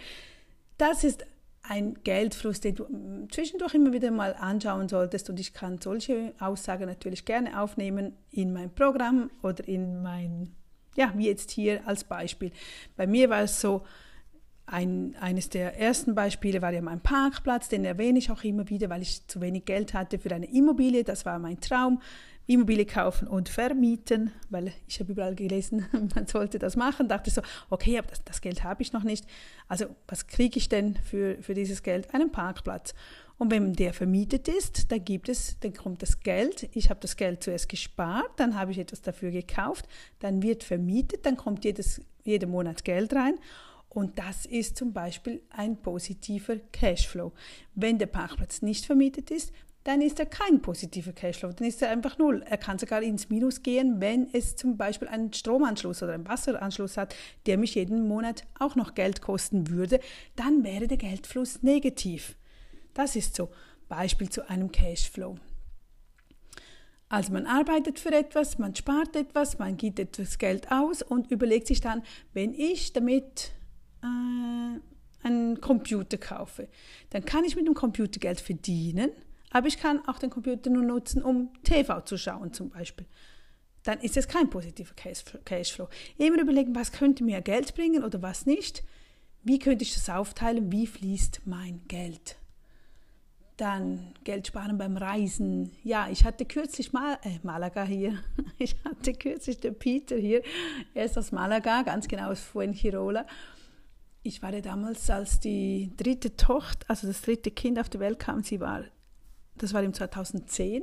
Das 0.78 1.04
ist 1.04 1.24
ein 1.68 1.94
Geldfluss, 2.04 2.60
den 2.60 2.74
du 2.76 2.86
zwischendurch 3.30 3.74
immer 3.74 3.92
wieder 3.92 4.10
mal 4.10 4.34
anschauen 4.34 4.88
solltest. 4.88 5.28
Und 5.30 5.40
ich 5.40 5.52
kann 5.52 5.80
solche 5.80 6.32
Aussagen 6.38 6.86
natürlich 6.86 7.24
gerne 7.24 7.60
aufnehmen 7.60 8.12
in 8.30 8.52
mein 8.52 8.72
Programm 8.72 9.30
oder 9.42 9.66
in 9.66 10.02
mein 10.02 10.54
ja, 10.96 11.12
wie 11.16 11.26
jetzt 11.26 11.50
hier 11.50 11.86
als 11.86 12.04
Beispiel. 12.04 12.50
Bei 12.96 13.06
mir 13.06 13.30
war 13.30 13.42
es 13.42 13.60
so, 13.60 13.82
ein, 14.66 15.14
eines 15.20 15.48
der 15.48 15.78
ersten 15.78 16.14
Beispiele 16.14 16.60
war 16.60 16.72
ja 16.72 16.82
mein 16.82 17.00
Parkplatz, 17.00 17.68
den 17.68 17.84
erwähne 17.84 18.18
ich 18.18 18.30
auch 18.30 18.42
immer 18.42 18.68
wieder, 18.68 18.90
weil 18.90 19.02
ich 19.02 19.26
zu 19.28 19.40
wenig 19.40 19.64
Geld 19.64 19.94
hatte 19.94 20.18
für 20.18 20.34
eine 20.34 20.50
Immobilie. 20.50 21.04
Das 21.04 21.24
war 21.24 21.38
mein 21.38 21.60
Traum. 21.60 22.00
Immobilie 22.48 22.86
kaufen 22.86 23.26
und 23.26 23.48
vermieten, 23.48 24.30
weil 24.50 24.72
ich 24.86 25.00
habe 25.00 25.10
überall 25.10 25.34
gelesen, 25.34 25.86
man 26.14 26.26
sollte 26.26 26.58
das 26.58 26.76
machen. 26.76 27.08
Dachte 27.08 27.30
so, 27.30 27.42
okay, 27.70 27.98
aber 27.98 28.08
das, 28.08 28.22
das 28.24 28.40
Geld 28.40 28.62
habe 28.62 28.82
ich 28.82 28.92
noch 28.92 29.02
nicht. 29.02 29.26
Also 29.68 29.86
was 30.06 30.26
kriege 30.26 30.58
ich 30.58 30.68
denn 30.68 30.96
für, 30.96 31.42
für 31.42 31.54
dieses 31.54 31.82
Geld? 31.82 32.12
Einen 32.14 32.30
Parkplatz. 32.30 32.94
Und 33.38 33.50
wenn 33.50 33.74
der 33.74 33.92
vermietet 33.92 34.48
ist, 34.48 34.90
dann 34.90 35.04
gibt 35.04 35.28
es, 35.28 35.58
dann 35.60 35.74
kommt 35.74 36.00
das 36.02 36.20
Geld. 36.20 36.70
Ich 36.72 36.88
habe 36.88 37.00
das 37.00 37.16
Geld 37.16 37.42
zuerst 37.42 37.68
gespart, 37.68 38.30
dann 38.36 38.54
habe 38.54 38.70
ich 38.70 38.78
etwas 38.78 39.02
dafür 39.02 39.30
gekauft, 39.30 39.86
dann 40.20 40.42
wird 40.42 40.64
vermietet, 40.64 41.26
dann 41.26 41.36
kommt 41.36 41.64
jedes, 41.64 42.00
jeden 42.24 42.50
Monat 42.50 42.84
Geld 42.84 43.12
rein. 43.12 43.34
Und 43.88 44.18
das 44.18 44.46
ist 44.46 44.76
zum 44.76 44.92
Beispiel 44.92 45.42
ein 45.50 45.80
positiver 45.80 46.56
Cashflow. 46.72 47.32
Wenn 47.74 47.98
der 47.98 48.06
Parkplatz 48.06 48.62
nicht 48.62 48.84
vermietet 48.84 49.30
ist, 49.30 49.52
dann 49.84 50.00
ist 50.00 50.18
er 50.18 50.26
kein 50.26 50.60
positiver 50.60 51.12
Cashflow, 51.12 51.52
dann 51.52 51.68
ist 51.68 51.80
er 51.80 51.90
einfach 51.90 52.18
null. 52.18 52.42
Er 52.44 52.56
kann 52.56 52.78
sogar 52.78 53.02
ins 53.02 53.28
Minus 53.28 53.62
gehen, 53.62 54.00
wenn 54.00 54.28
es 54.32 54.56
zum 54.56 54.76
Beispiel 54.76 55.06
einen 55.06 55.32
Stromanschluss 55.32 56.02
oder 56.02 56.14
einen 56.14 56.26
Wasseranschluss 56.26 56.96
hat, 56.96 57.14
der 57.46 57.56
mich 57.56 57.76
jeden 57.76 58.08
Monat 58.08 58.44
auch 58.58 58.74
noch 58.74 58.94
Geld 58.94 59.22
kosten 59.22 59.70
würde, 59.70 60.00
dann 60.34 60.64
wäre 60.64 60.88
der 60.88 60.96
Geldfluss 60.96 61.62
negativ. 61.62 62.36
Das 62.96 63.14
ist 63.14 63.36
so 63.36 63.50
Beispiel 63.88 64.30
zu 64.30 64.48
einem 64.48 64.72
Cashflow. 64.72 65.36
Also 67.10 67.32
man 67.32 67.46
arbeitet 67.46 68.00
für 68.00 68.10
etwas, 68.10 68.58
man 68.58 68.74
spart 68.74 69.14
etwas, 69.14 69.58
man 69.58 69.76
gibt 69.76 70.00
etwas 70.00 70.38
Geld 70.38 70.72
aus 70.72 71.02
und 71.02 71.30
überlegt 71.30 71.66
sich 71.66 71.82
dann, 71.82 72.02
wenn 72.32 72.54
ich 72.54 72.94
damit 72.94 73.52
äh, 74.02 74.80
einen 75.22 75.60
Computer 75.60 76.16
kaufe, 76.16 76.68
dann 77.10 77.24
kann 77.24 77.44
ich 77.44 77.54
mit 77.54 77.66
dem 77.66 77.74
Computer 77.74 78.18
Geld 78.18 78.40
verdienen, 78.40 79.10
aber 79.50 79.68
ich 79.68 79.78
kann 79.78 80.08
auch 80.08 80.18
den 80.18 80.30
Computer 80.30 80.70
nur 80.70 80.82
nutzen, 80.82 81.22
um 81.22 81.52
TV 81.64 82.00
zu 82.00 82.16
schauen 82.16 82.54
zum 82.54 82.70
Beispiel. 82.70 83.06
Dann 83.82 84.00
ist 84.00 84.16
es 84.16 84.26
kein 84.26 84.48
positiver 84.48 84.94
Cashflow. 84.94 85.88
Immer 86.16 86.40
überlegen, 86.40 86.74
was 86.74 86.90
könnte 86.90 87.22
mir 87.22 87.40
Geld 87.42 87.74
bringen 87.74 88.02
oder 88.02 88.20
was 88.22 88.46
nicht. 88.46 88.82
Wie 89.44 89.60
könnte 89.60 89.84
ich 89.84 89.94
das 89.94 90.08
aufteilen? 90.08 90.72
Wie 90.72 90.88
fließt 90.88 91.42
mein 91.44 91.82
Geld? 91.86 92.36
Dann 93.56 94.12
Geld 94.24 94.46
sparen 94.46 94.76
beim 94.76 94.98
Reisen. 94.98 95.72
Ja, 95.82 96.08
ich 96.10 96.24
hatte 96.24 96.44
kürzlich 96.44 96.92
mal, 96.92 97.18
äh, 97.22 97.38
Malaga 97.42 97.84
hier. 97.84 98.18
Ich 98.58 98.74
hatte 98.84 99.12
kürzlich 99.12 99.60
den 99.60 99.78
Peter 99.78 100.16
hier. 100.16 100.42
Er 100.94 101.04
ist 101.04 101.18
aus 101.18 101.30
Malaga, 101.30 101.82
ganz 101.82 102.08
genau 102.08 102.30
aus 102.30 102.40
Fuengirola. 102.40 103.26
Ich 104.22 104.42
war 104.42 104.52
ja 104.52 104.60
damals, 104.60 105.08
als 105.08 105.40
die 105.40 105.92
dritte 105.96 106.36
Tochter, 106.36 106.84
also 106.88 107.06
das 107.06 107.22
dritte 107.22 107.50
Kind 107.50 107.78
auf 107.78 107.88
die 107.88 108.00
Welt 108.00 108.18
kam, 108.18 108.42
sie 108.42 108.60
war, 108.60 108.84
das 109.56 109.72
war 109.72 109.82
im 109.82 109.94
2010, 109.94 110.82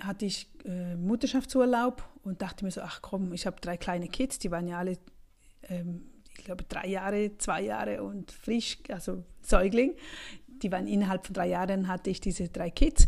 hatte 0.00 0.24
ich 0.24 0.48
äh, 0.64 0.96
Mutterschaftsurlaub 0.96 2.02
und 2.24 2.42
dachte 2.42 2.64
mir 2.64 2.70
so, 2.70 2.80
ach 2.80 3.00
komm, 3.00 3.32
ich 3.32 3.46
habe 3.46 3.60
drei 3.60 3.76
kleine 3.76 4.08
Kids, 4.08 4.38
die 4.38 4.50
waren 4.50 4.66
ja 4.66 4.78
alle, 4.78 4.98
ähm, 5.68 6.02
ich 6.36 6.44
glaube, 6.44 6.64
drei 6.64 6.88
Jahre, 6.88 7.36
zwei 7.38 7.62
Jahre 7.62 8.02
und 8.02 8.32
frisch, 8.32 8.78
also 8.88 9.22
Säugling 9.42 9.94
die 10.62 10.72
waren 10.72 10.86
innerhalb 10.86 11.26
von 11.26 11.34
drei 11.34 11.48
Jahren 11.48 11.88
hatte 11.88 12.10
ich 12.10 12.20
diese 12.20 12.48
drei 12.48 12.70
Kids. 12.70 13.06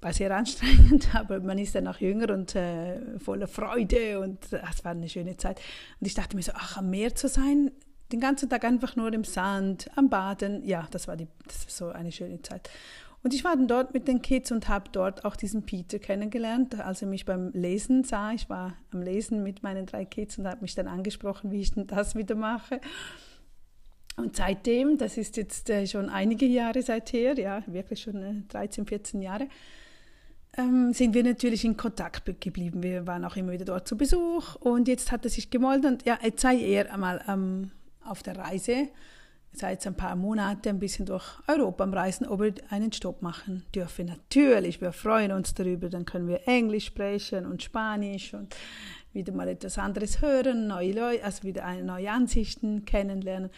War 0.00 0.12
sehr 0.12 0.34
anstrengend, 0.34 1.08
aber 1.14 1.40
man 1.40 1.58
ist 1.58 1.74
dann 1.74 1.88
auch 1.88 1.98
jünger 1.98 2.32
und 2.32 2.54
äh, 2.54 3.18
voller 3.18 3.48
Freude 3.48 4.20
und 4.20 4.52
äh, 4.52 4.60
es 4.70 4.84
war 4.84 4.92
eine 4.92 5.08
schöne 5.08 5.36
Zeit. 5.36 5.60
Und 6.00 6.06
ich 6.06 6.14
dachte 6.14 6.36
mir 6.36 6.42
so, 6.42 6.52
ach, 6.54 6.76
am 6.76 6.90
Meer 6.90 7.14
zu 7.14 7.28
sein, 7.28 7.72
den 8.12 8.20
ganzen 8.20 8.48
Tag 8.48 8.64
einfach 8.64 8.96
nur 8.96 9.12
im 9.12 9.24
Sand, 9.24 9.90
am 9.96 10.08
Baden, 10.08 10.64
ja, 10.64 10.86
das 10.90 11.08
war, 11.08 11.16
die, 11.16 11.26
das 11.46 11.64
war 11.64 11.88
so 11.88 11.94
eine 11.94 12.12
schöne 12.12 12.40
Zeit. 12.42 12.70
Und 13.22 13.34
ich 13.34 13.42
war 13.42 13.56
dann 13.56 13.66
dort 13.66 13.94
mit 13.94 14.06
den 14.06 14.22
Kids 14.22 14.52
und 14.52 14.68
habe 14.68 14.90
dort 14.92 15.24
auch 15.24 15.34
diesen 15.34 15.64
Peter 15.64 15.98
kennengelernt, 15.98 16.78
als 16.80 17.02
er 17.02 17.08
mich 17.08 17.24
beim 17.24 17.50
Lesen 17.52 18.04
sah. 18.04 18.32
Ich 18.32 18.48
war 18.48 18.74
am 18.92 19.02
Lesen 19.02 19.42
mit 19.42 19.62
meinen 19.64 19.86
drei 19.86 20.04
Kids 20.04 20.38
und 20.38 20.46
habe 20.46 20.60
mich 20.62 20.76
dann 20.76 20.86
angesprochen, 20.86 21.50
wie 21.50 21.60
ich 21.60 21.72
denn 21.72 21.88
das 21.88 22.14
wieder 22.14 22.36
mache. 22.36 22.80
Und 24.18 24.36
seitdem, 24.36 24.98
das 24.98 25.16
ist 25.16 25.36
jetzt 25.36 25.70
äh, 25.70 25.86
schon 25.86 26.08
einige 26.08 26.44
Jahre 26.44 26.82
seither, 26.82 27.38
ja, 27.38 27.62
wirklich 27.66 28.02
schon 28.02 28.22
äh, 28.22 28.42
13, 28.48 28.84
14 28.84 29.22
Jahre, 29.22 29.46
ähm, 30.56 30.92
sind 30.92 31.14
wir 31.14 31.22
natürlich 31.22 31.64
in 31.64 31.76
Kontakt 31.76 32.40
geblieben. 32.40 32.82
Wir 32.82 33.06
waren 33.06 33.24
auch 33.24 33.36
immer 33.36 33.52
wieder 33.52 33.64
dort 33.64 33.86
zu 33.86 33.96
Besuch 33.96 34.56
und 34.56 34.88
jetzt 34.88 35.12
hat 35.12 35.24
er 35.24 35.30
sich 35.30 35.50
gemolden 35.50 35.94
und 35.94 36.04
ja, 36.04 36.18
jetzt 36.22 36.42
sei 36.42 36.58
er 36.58 36.92
einmal 36.92 37.24
ähm, 37.28 37.70
auf 38.04 38.24
der 38.24 38.36
Reise, 38.36 38.88
seit 39.52 39.86
ein 39.86 39.94
paar 39.94 40.16
Monaten 40.16 40.68
ein 40.68 40.78
bisschen 40.80 41.06
durch 41.06 41.24
Europa 41.46 41.84
am 41.84 41.94
Reisen, 41.94 42.26
ob 42.26 42.42
er 42.42 42.52
einen 42.70 42.92
Stopp 42.92 43.22
machen 43.22 43.64
dürfe. 43.72 44.02
Natürlich, 44.02 44.80
wir 44.80 44.92
freuen 44.92 45.30
uns 45.30 45.54
darüber, 45.54 45.88
dann 45.88 46.04
können 46.04 46.26
wir 46.26 46.46
Englisch 46.48 46.86
sprechen 46.86 47.46
und 47.46 47.62
Spanisch 47.62 48.34
und 48.34 48.54
wieder 49.12 49.32
mal 49.32 49.48
etwas 49.48 49.78
anderes 49.78 50.20
hören, 50.20 50.66
neue 50.66 50.92
Leute, 50.92 51.24
also 51.24 51.44
wieder 51.44 51.72
neue 51.82 52.10
Ansichten 52.10 52.84
kennenlernen. 52.84 53.50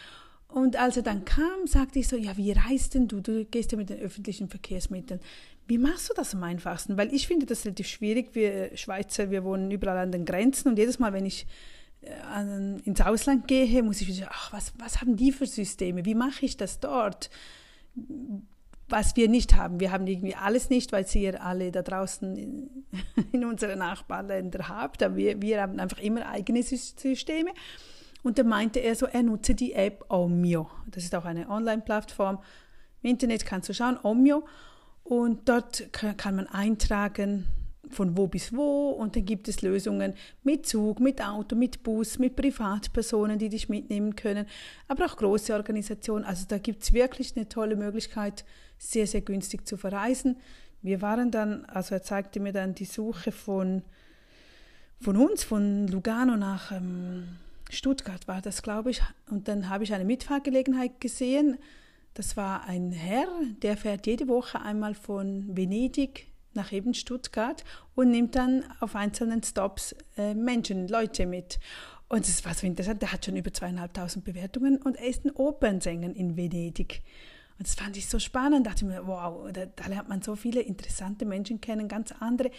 Und 0.53 0.75
als 0.75 0.97
er 0.97 1.03
dann 1.03 1.23
kam, 1.23 1.65
sagte 1.65 1.99
ich 1.99 2.07
so, 2.07 2.17
ja, 2.17 2.35
wie 2.35 2.51
reist 2.51 2.93
denn 2.93 3.07
du? 3.07 3.21
Du 3.21 3.45
gehst 3.45 3.71
ja 3.71 3.77
mit 3.77 3.89
den 3.89 3.99
öffentlichen 3.99 4.49
Verkehrsmitteln. 4.49 5.21
Wie 5.67 5.77
machst 5.77 6.09
du 6.09 6.13
das 6.13 6.35
am 6.35 6.43
einfachsten? 6.43 6.97
Weil 6.97 7.13
ich 7.13 7.27
finde 7.27 7.45
das 7.45 7.63
relativ 7.65 7.87
schwierig. 7.87 8.31
Wir 8.33 8.75
Schweizer, 8.75 9.31
wir 9.31 9.45
wohnen 9.45 9.71
überall 9.71 9.97
an 9.97 10.11
den 10.11 10.25
Grenzen 10.25 10.67
und 10.67 10.77
jedes 10.77 10.99
Mal, 10.99 11.13
wenn 11.13 11.25
ich 11.25 11.47
äh, 12.01 12.79
ins 12.83 12.99
Ausland 12.99 13.47
gehe, 13.47 13.81
muss 13.81 14.01
ich 14.01 14.09
wieder, 14.09 14.27
ach, 14.31 14.51
was, 14.51 14.73
was 14.77 14.99
haben 14.99 15.15
die 15.15 15.31
für 15.31 15.45
Systeme? 15.45 16.03
Wie 16.03 16.15
mache 16.15 16.45
ich 16.45 16.57
das 16.57 16.81
dort? 16.81 17.29
Was 18.89 19.15
wir 19.15 19.29
nicht 19.29 19.55
haben. 19.55 19.79
Wir 19.79 19.93
haben 19.93 20.05
irgendwie 20.05 20.35
alles 20.35 20.69
nicht, 20.69 20.91
weil 20.91 21.05
ihr 21.13 21.41
alle 21.41 21.71
da 21.71 21.81
draußen 21.81 22.35
in, 22.35 22.85
in 23.31 23.45
unseren 23.45 23.79
Nachbarländern 23.79 24.67
habt. 24.67 25.01
Aber 25.01 25.15
wir, 25.15 25.41
wir 25.41 25.61
haben 25.61 25.79
einfach 25.79 25.99
immer 25.99 26.27
eigene 26.27 26.61
Systeme. 26.63 27.51
Und 28.23 28.37
da 28.37 28.43
meinte 28.43 28.79
er 28.79 28.95
so, 28.95 29.05
er 29.05 29.23
nutze 29.23 29.55
die 29.55 29.73
App 29.73 30.05
Omio. 30.09 30.69
Das 30.87 31.03
ist 31.03 31.15
auch 31.15 31.25
eine 31.25 31.49
Online-Plattform. 31.49 32.39
Im 33.01 33.09
Internet 33.09 33.45
kannst 33.45 33.69
du 33.69 33.73
schauen, 33.73 33.97
Omio. 34.03 34.45
Und 35.03 35.49
dort 35.49 35.91
kann 35.91 36.35
man 36.35 36.47
eintragen, 36.47 37.47
von 37.91 38.17
wo 38.17 38.27
bis 38.27 38.53
wo. 38.53 38.89
Und 38.91 39.15
dann 39.15 39.25
gibt 39.25 39.47
es 39.47 39.61
Lösungen 39.61 40.13
mit 40.43 40.65
Zug, 40.65 40.99
mit 40.99 41.21
Auto, 41.23 41.55
mit 41.55 41.83
Bus, 41.83 42.19
mit 42.19 42.35
Privatpersonen, 42.35 43.37
die 43.37 43.49
dich 43.49 43.69
mitnehmen 43.69 44.15
können, 44.15 44.45
aber 44.87 45.05
auch 45.05 45.17
große 45.17 45.53
Organisationen. 45.53 46.25
Also 46.25 46.45
da 46.47 46.57
gibt 46.57 46.83
es 46.83 46.93
wirklich 46.93 47.35
eine 47.35 47.49
tolle 47.49 47.75
Möglichkeit, 47.75 48.45
sehr, 48.77 49.07
sehr 49.07 49.21
günstig 49.21 49.67
zu 49.67 49.77
verreisen. 49.77 50.37
Wir 50.81 51.01
waren 51.01 51.29
dann, 51.29 51.65
also 51.65 51.93
er 51.95 52.01
zeigte 52.01 52.39
mir 52.39 52.53
dann 52.53 52.73
die 52.73 52.85
Suche 52.85 53.31
von, 53.31 53.83
von 54.99 55.17
uns, 55.17 55.43
von 55.43 55.87
Lugano 55.87 56.37
nach 56.37 56.71
ähm, 56.71 57.37
Stuttgart 57.71 58.27
war 58.27 58.41
das, 58.41 58.61
glaube 58.61 58.91
ich. 58.91 59.01
Und 59.29 59.47
dann 59.47 59.69
habe 59.69 59.83
ich 59.83 59.93
eine 59.93 60.05
Mitfahrgelegenheit 60.05 60.99
gesehen. 60.99 61.57
Das 62.13 62.35
war 62.35 62.65
ein 62.65 62.91
Herr, 62.91 63.27
der 63.61 63.77
fährt 63.77 64.05
jede 64.05 64.27
Woche 64.27 64.61
einmal 64.61 64.93
von 64.93 65.55
Venedig 65.55 66.27
nach 66.53 66.73
eben 66.73 66.93
Stuttgart 66.93 67.63
und 67.95 68.11
nimmt 68.11 68.35
dann 68.35 68.65
auf 68.81 68.95
einzelnen 68.95 69.41
Stops 69.41 69.95
äh, 70.17 70.33
Menschen, 70.33 70.89
Leute 70.89 71.25
mit. 71.25 71.59
Und 72.09 72.27
es 72.27 72.43
war 72.43 72.53
so 72.53 72.67
interessant, 72.67 73.01
der 73.01 73.13
hat 73.13 73.25
schon 73.25 73.37
über 73.37 73.53
zweieinhalbtausend 73.53 74.25
Bewertungen 74.25 74.77
und 74.77 74.97
er 74.97 75.07
ist 75.07 75.23
ein 75.23 75.31
Opernsänger 75.31 76.13
in 76.13 76.35
Venedig. 76.35 77.01
Und 77.57 77.67
das 77.67 77.75
fand 77.75 77.95
ich 77.95 78.09
so 78.09 78.19
spannend, 78.19 78.67
dachte 78.67 78.83
mir, 78.83 79.07
wow, 79.07 79.49
da, 79.53 79.65
da 79.67 79.87
lernt 79.87 80.09
man 80.09 80.21
so 80.21 80.35
viele 80.35 80.59
interessante 80.59 81.25
Menschen 81.25 81.61
kennen, 81.61 81.87
ganz 81.87 82.11
andere, 82.19 82.51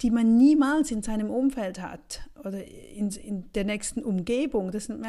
die 0.00 0.10
man 0.10 0.36
niemals 0.36 0.90
in 0.90 1.02
seinem 1.02 1.30
Umfeld 1.30 1.80
hat 1.80 2.22
oder 2.44 2.64
in, 2.64 3.10
in 3.10 3.52
der 3.52 3.64
nächsten 3.64 4.02
Umgebung. 4.02 4.70
Das 4.70 4.86
sind 4.86 5.04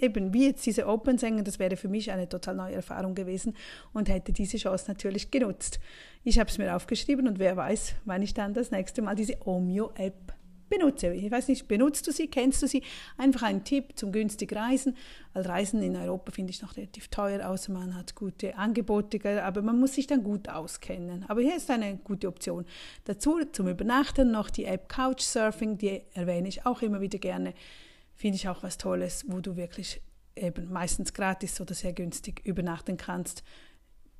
eben 0.00 0.34
wie 0.34 0.46
jetzt 0.46 0.66
diese 0.66 0.86
Open-Sänger, 0.86 1.42
das 1.42 1.58
wäre 1.58 1.76
für 1.76 1.88
mich 1.88 2.10
eine 2.10 2.28
total 2.28 2.56
neue 2.56 2.74
Erfahrung 2.74 3.14
gewesen 3.14 3.54
und 3.92 4.08
hätte 4.08 4.32
diese 4.32 4.56
Chance 4.56 4.86
natürlich 4.88 5.30
genutzt. 5.30 5.80
Ich 6.24 6.38
habe 6.38 6.50
es 6.50 6.58
mir 6.58 6.74
aufgeschrieben 6.74 7.28
und 7.28 7.38
wer 7.38 7.56
weiß, 7.56 7.94
wann 8.04 8.22
ich 8.22 8.34
dann 8.34 8.54
das 8.54 8.70
nächste 8.70 9.02
Mal 9.02 9.14
diese 9.14 9.36
Omio-App 9.46 10.34
benutze. 10.72 11.12
Ich 11.12 11.30
weiß 11.30 11.48
nicht, 11.48 11.68
benutzt 11.68 12.06
du 12.06 12.12
sie, 12.12 12.28
kennst 12.28 12.62
du 12.62 12.66
sie? 12.66 12.82
Einfach 13.18 13.42
ein 13.42 13.62
Tipp 13.62 13.92
zum 13.94 14.10
günstig 14.10 14.54
Reisen, 14.54 14.96
weil 15.34 15.46
Reisen 15.46 15.82
in 15.82 15.96
Europa 15.96 16.32
finde 16.32 16.50
ich 16.50 16.62
noch 16.62 16.76
relativ 16.76 17.08
teuer, 17.08 17.48
außer 17.48 17.72
man 17.72 17.94
hat 17.94 18.14
gute 18.14 18.56
Angebote, 18.56 19.44
aber 19.44 19.60
man 19.60 19.78
muss 19.78 19.94
sich 19.94 20.06
dann 20.06 20.24
gut 20.24 20.48
auskennen. 20.48 21.24
Aber 21.28 21.42
hier 21.42 21.56
ist 21.56 21.70
eine 21.70 21.98
gute 21.98 22.28
Option. 22.28 22.64
Dazu 23.04 23.40
zum 23.52 23.68
Übernachten 23.68 24.30
noch 24.30 24.48
die 24.48 24.64
App 24.64 24.88
Couchsurfing, 24.88 25.76
die 25.76 26.00
erwähne 26.14 26.48
ich 26.48 26.64
auch 26.64 26.80
immer 26.80 27.00
wieder 27.00 27.18
gerne. 27.18 27.52
Finde 28.14 28.36
ich 28.36 28.48
auch 28.48 28.62
was 28.62 28.78
Tolles, 28.78 29.24
wo 29.28 29.40
du 29.40 29.56
wirklich 29.56 30.00
eben 30.34 30.72
meistens 30.72 31.12
gratis 31.12 31.60
oder 31.60 31.74
sehr 31.74 31.92
günstig 31.92 32.40
übernachten 32.44 32.96
kannst 32.96 33.42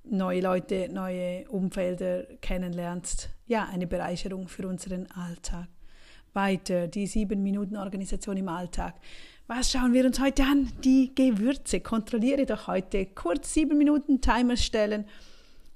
neue 0.05 0.41
Leute, 0.41 0.89
neue 0.93 1.49
Umfelder 1.49 2.25
kennenlernst. 2.41 3.31
Ja, 3.47 3.69
eine 3.71 3.87
Bereicherung 3.87 4.49
für 4.49 4.67
unseren 4.67 5.07
Alltag 5.13 5.69
weiter, 6.35 6.89
die 6.89 7.07
sieben 7.07 7.43
Minuten 7.43 7.77
Organisation 7.77 8.37
im 8.37 8.49
Alltag. 8.49 8.95
Was 9.47 9.71
schauen 9.71 9.93
wir 9.93 10.05
uns 10.05 10.21
heute 10.21 10.45
an? 10.45 10.73
Die 10.85 11.15
Gewürze. 11.15 11.81
Kontrolliere 11.81 12.47
doch 12.47 12.69
heute 12.69 13.07
kurz 13.07 13.53
sieben 13.53 13.77
Minuten 13.77 14.21
Timer 14.21 14.57
stellen. 14.57 15.05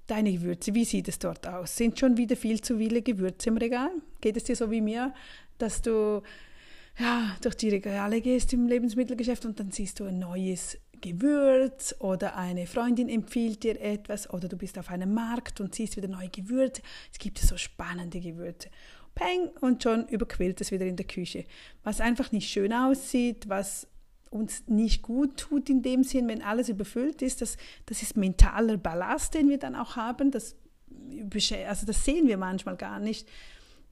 Deine 0.07 0.33
Gewürze, 0.33 0.73
wie 0.73 0.85
sieht 0.85 1.09
es 1.09 1.19
dort 1.19 1.47
aus? 1.47 1.77
Sind 1.77 1.99
schon 1.99 2.17
wieder 2.17 2.37
viel 2.37 2.61
zu 2.61 2.79
viele 2.79 3.03
Gewürze 3.03 3.49
im 3.49 3.57
Regal? 3.57 3.91
Geht 4.21 4.37
es 4.37 4.45
dir 4.45 4.55
so 4.55 4.71
wie 4.71 4.81
mir, 4.81 5.13
dass 5.59 5.83
du 5.83 6.23
ja, 6.99 7.37
durch 7.43 7.57
die 7.57 7.69
Regale 7.69 8.21
gehst 8.21 8.53
im 8.53 8.69
Lebensmittelgeschäft 8.69 9.45
und 9.45 9.61
dann 9.61 9.71
siehst 9.73 10.01
du 10.01 10.05
ein 10.05 10.19
neues 10.19 10.79
Gewürz 11.01 11.95
oder 11.99 12.37
eine 12.37 12.67
Freundin 12.67 13.09
empfiehlt 13.09 13.63
dir 13.63 13.81
etwas 13.81 14.31
oder 14.31 14.49
du 14.49 14.57
bist 14.57 14.79
auf 14.79 14.91
einem 14.91 15.13
Markt 15.13 15.61
und 15.61 15.75
siehst 15.75 15.97
wieder 15.97 16.09
neue 16.09 16.31
Gewürze. 16.31 16.83
Es 17.13 17.19
gibt 17.19 17.39
so 17.39 17.57
spannende 17.57 18.21
Gewürze 18.21 18.71
peng, 19.17 19.51
und 19.61 19.83
schon 19.83 20.07
überquillt 20.07 20.61
es 20.61 20.71
wieder 20.71 20.87
in 20.87 20.95
der 20.95 21.07
Küche. 21.07 21.45
Was 21.83 22.01
einfach 22.01 22.31
nicht 22.31 22.49
schön 22.49 22.73
aussieht, 22.73 23.49
was 23.49 23.89
uns 24.31 24.69
nicht 24.69 25.03
gut 25.03 25.37
tut 25.39 25.69
in 25.69 25.83
dem 25.83 26.05
Sinn, 26.05 26.29
wenn 26.29 26.43
alles 26.43 26.69
überfüllt 26.69 27.23
ist, 27.23 27.41
das, 27.41 27.57
das 27.87 28.03
ist 28.03 28.17
mentaler 28.17 28.77
Ballast, 28.77 29.35
den 29.35 29.49
wir 29.49 29.59
dann 29.59 29.75
auch 29.75 29.97
haben, 29.97 30.31
das, 30.31 30.55
also 31.67 31.87
das 31.87 32.05
sehen 32.05 32.29
wir 32.29 32.37
manchmal 32.37 32.77
gar 32.77 33.01
nicht 33.01 33.27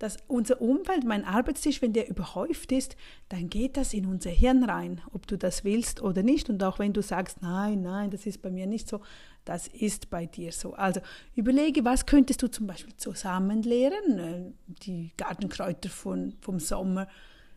dass 0.04 0.18
unser 0.28 0.60
Umfeld, 0.60 1.04
mein 1.04 1.24
Arbeitstisch, 1.24 1.80
wenn 1.80 1.94
der 1.94 2.10
überhäuft 2.10 2.72
ist, 2.72 2.94
dann 3.30 3.48
geht 3.48 3.78
das 3.78 3.94
in 3.94 4.04
unser 4.04 4.28
Hirn 4.28 4.62
rein, 4.62 5.00
ob 5.14 5.26
du 5.26 5.38
das 5.38 5.64
willst 5.64 6.02
oder 6.02 6.22
nicht. 6.22 6.50
Und 6.50 6.62
auch 6.62 6.78
wenn 6.78 6.92
du 6.92 7.00
sagst, 7.00 7.40
nein, 7.40 7.80
nein, 7.80 8.10
das 8.10 8.26
ist 8.26 8.42
bei 8.42 8.50
mir 8.50 8.66
nicht 8.66 8.86
so, 8.86 9.00
das 9.46 9.66
ist 9.66 10.10
bei 10.10 10.26
dir 10.26 10.52
so. 10.52 10.74
Also 10.74 11.00
überlege, 11.34 11.86
was 11.86 12.04
könntest 12.04 12.42
du 12.42 12.48
zum 12.48 12.66
Beispiel 12.66 12.94
zusammen 12.98 13.62
lehren, 13.62 14.18
äh, 14.18 14.52
die 14.84 15.10
Gartenkräuter 15.16 15.88
von, 15.88 16.34
vom 16.42 16.60
Sommer, 16.60 17.08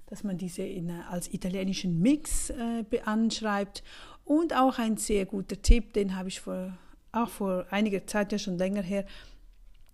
dass 0.06 0.24
man 0.24 0.38
diese 0.38 0.62
in, 0.64 0.90
als 0.90 1.34
italienischen 1.34 2.00
Mix 2.00 2.50
äh, 2.50 2.86
anschreibt. 3.04 3.84
Und 4.24 4.56
auch 4.56 4.80
ein 4.80 4.96
sehr 4.96 5.26
guter 5.26 5.62
Tipp, 5.62 5.92
den 5.92 6.16
habe 6.16 6.30
ich 6.30 6.40
vor, 6.40 6.78
auch 7.12 7.28
vor 7.28 7.66
einiger 7.72 8.08
Zeit, 8.08 8.32
ja 8.32 8.40
schon 8.40 8.58
länger 8.58 8.84
her, 8.84 9.06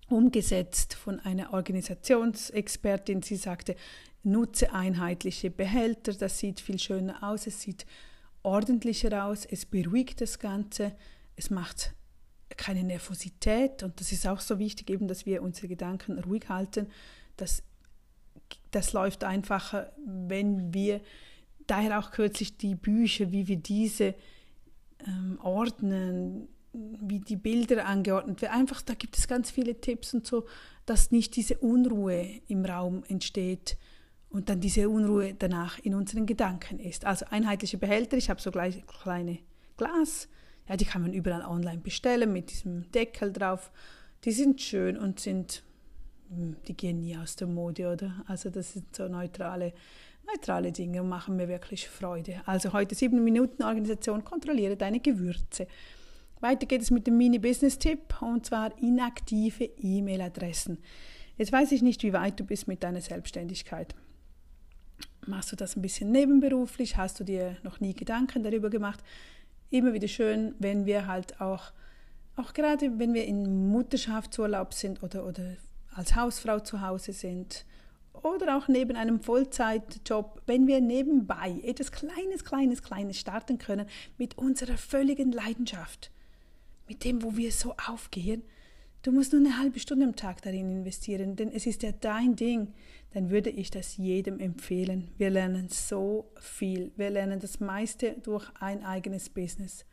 umgesetzt 0.10 0.93
von 0.95 1.19
einer 1.19 1.53
Organisationsexpertin. 1.53 3.22
Sie 3.22 3.36
sagte, 3.36 3.75
nutze 4.24 4.74
einheitliche 4.74 5.50
Behälter, 5.50 6.13
das 6.13 6.39
sieht 6.39 6.60
viel 6.60 6.79
schöner 6.79 7.24
aus, 7.24 7.48
es 7.48 7.62
sieht 7.62 7.86
ordentlicher 8.41 9.25
aus, 9.25 9.45
es 9.45 9.65
beruhigt 9.65 10.22
das 10.22 10.39
Ganze, 10.39 10.93
es 11.36 11.50
macht 11.50 11.93
keine 12.57 12.83
Nervosität 12.83 13.83
und 13.83 14.00
das 14.00 14.12
ist 14.12 14.27
auch 14.27 14.39
so 14.39 14.60
wichtig, 14.60 14.89
eben, 14.89 15.07
dass 15.07 15.25
wir 15.25 15.41
unsere 15.41 15.67
Gedanken 15.67 16.19
ruhig 16.19 16.50
halten. 16.50 16.88
Das, 17.38 17.63
das 18.72 18.93
läuft 18.93 19.24
einfacher, 19.24 19.91
wenn 20.05 20.74
wir 20.74 21.01
daher 21.67 22.00
auch 22.00 22.12
kürzlich 22.12 22.57
die 22.57 22.75
Bücher, 22.75 23.31
wie 23.31 23.48
wir 23.48 23.57
diese 23.57 24.15
ähm, 25.05 25.39
ordnen, 25.41 26.48
wie 26.74 27.20
die 27.20 27.36
Bilder 27.36 27.86
angeordnet 27.86 28.42
werden. 28.42 28.60
Einfach, 28.60 28.82
da 28.82 28.94
gibt 28.96 29.18
es 29.18 29.27
ganz 29.27 29.51
viele 29.51 29.80
Tipps 29.80 30.13
und 30.13 30.25
so, 30.25 30.46
dass 30.86 31.12
nicht 31.12 31.36
diese 31.36 31.58
Unruhe 31.60 32.42
im 32.48 32.65
Raum 32.65 33.03
entsteht 33.08 33.77
und 34.30 34.50
dann 34.50 34.60
diese 34.60 34.89
Unruhe 34.89 35.36
danach 35.36 35.77
in 35.80 35.94
unseren 35.94 36.25
Gedanken 36.25 36.80
ist. 36.80 37.06
Also 37.06 37.25
einheitliche 37.30 37.77
Behälter, 37.77 38.18
ich 38.18 38.30
habe 38.30 38.42
so 38.42 38.51
gleich 38.51 38.86
kleine 38.88 39.39
Glas, 39.77 40.27
ja, 40.68 40.75
die 40.75 40.86
kann 40.86 41.01
man 41.01 41.13
überall 41.13 41.44
online 41.44 41.80
bestellen 41.80 42.34
mit 42.34 42.50
diesem 42.50 42.92
Deckel 42.92 43.32
drauf. 43.32 43.72
Die 44.24 44.32
sind 44.32 44.62
schön 44.62 44.98
und 44.98 45.20
sind, 45.20 45.62
hm, 46.30 46.56
die 46.68 46.75
gehen 46.75 47.01
nie 47.01 47.18
aus 47.18 47.36
der 47.36 47.48
Mode, 47.48 47.92
oder? 47.92 48.24
Also 48.27 48.50
das 48.50 48.74
sind 48.74 48.96
so 48.96 49.08
neutrale, 49.08 49.74
neutrale 50.25 50.72
Dinge 50.72 51.01
und 51.01 51.10
machen 51.10 51.36
mir 51.36 51.48
wirklich 51.48 51.88
Freude. 51.88 52.42
Also 52.46 52.74
heute 52.74 52.96
sieben 52.96 53.24
Minuten 53.24 53.62
Organisation, 53.62 54.24
kontrolliere 54.24 54.77
deine 54.77 55.00
Gewürze. 55.00 55.68
Weiter 56.43 56.67
geht 56.67 56.81
es 56.81 56.91
mit 56.91 57.07
dem 57.07 57.17
Mini-Business-Tipp 57.17 58.21
und 58.21 58.45
zwar 58.45 58.77
inaktive 58.79 59.63
E-Mail-Adressen. 59.63 60.77
Jetzt 61.38 61.51
weiß 61.51 61.71
ich 61.71 61.81
nicht, 61.81 62.03
wie 62.03 62.13
weit 62.13 62.39
du 62.39 62.43
bist 62.43 62.67
mit 62.67 62.83
deiner 62.83 63.01
Selbstständigkeit. 63.01 63.95
Machst 65.25 65.51
du 65.51 65.55
das 65.55 65.75
ein 65.75 65.81
bisschen 65.81 66.12
nebenberuflich? 66.12 66.97
Hast 66.97 67.19
du 67.19 67.23
dir 67.23 67.57
noch 67.63 67.79
nie 67.79 67.95
Gedanken 67.95 68.43
darüber 68.43 68.69
gemacht? 68.69 69.01
immer 69.73 69.93
wieder 69.93 70.07
schön, 70.07 70.53
wenn 70.59 70.85
wir 70.85 71.07
halt 71.07 71.41
auch, 71.41 71.71
auch 72.35 72.53
gerade 72.53 73.00
wenn 73.00 73.13
wir 73.13 73.25
in 73.25 73.69
Mutterschaftsurlaub 73.69 74.73
sind 74.73 75.01
oder, 75.03 75.25
oder 75.25 75.57
als 75.95 76.15
Hausfrau 76.15 76.59
zu 76.59 76.81
Hause 76.81 77.12
sind 77.12 77.65
oder 78.21 78.55
auch 78.55 78.67
neben 78.67 78.95
einem 78.95 79.19
Vollzeitjob, 79.19 80.43
wenn 80.45 80.67
wir 80.67 80.79
nebenbei 80.79 81.59
etwas 81.63 81.91
Kleines, 81.91 82.45
Kleines, 82.45 82.83
Kleines 82.83 83.19
starten 83.19 83.57
können 83.57 83.88
mit 84.17 84.38
unserer 84.38 84.77
völligen 84.77 85.31
Leidenschaft, 85.31 86.12
mit 86.93 87.03
dem, 87.05 87.23
wo 87.23 87.35
wir 87.35 87.51
so 87.51 87.73
aufgehen, 87.88 88.43
du 89.01 89.12
musst 89.12 89.33
nur 89.33 89.41
eine 89.41 89.57
halbe 89.57 89.79
Stunde 89.79 90.05
am 90.05 90.15
Tag 90.15 90.43
darin 90.43 90.77
investieren, 90.77 91.35
denn 91.35 91.51
es 91.51 91.65
ist 91.65 91.81
ja 91.81 91.91
dein 91.91 92.35
Ding, 92.35 92.71
dann 93.13 93.31
würde 93.31 93.50
ich 93.50 93.71
das 93.71 93.97
jedem 93.97 94.39
empfehlen. 94.39 95.09
Wir 95.17 95.31
lernen 95.31 95.69
so 95.69 96.31
viel, 96.39 96.91
wir 96.95 97.09
lernen 97.09 97.39
das 97.39 97.59
meiste 97.59 98.15
durch 98.21 98.47
ein 98.59 98.85
eigenes 98.85 99.29
Business. 99.29 99.85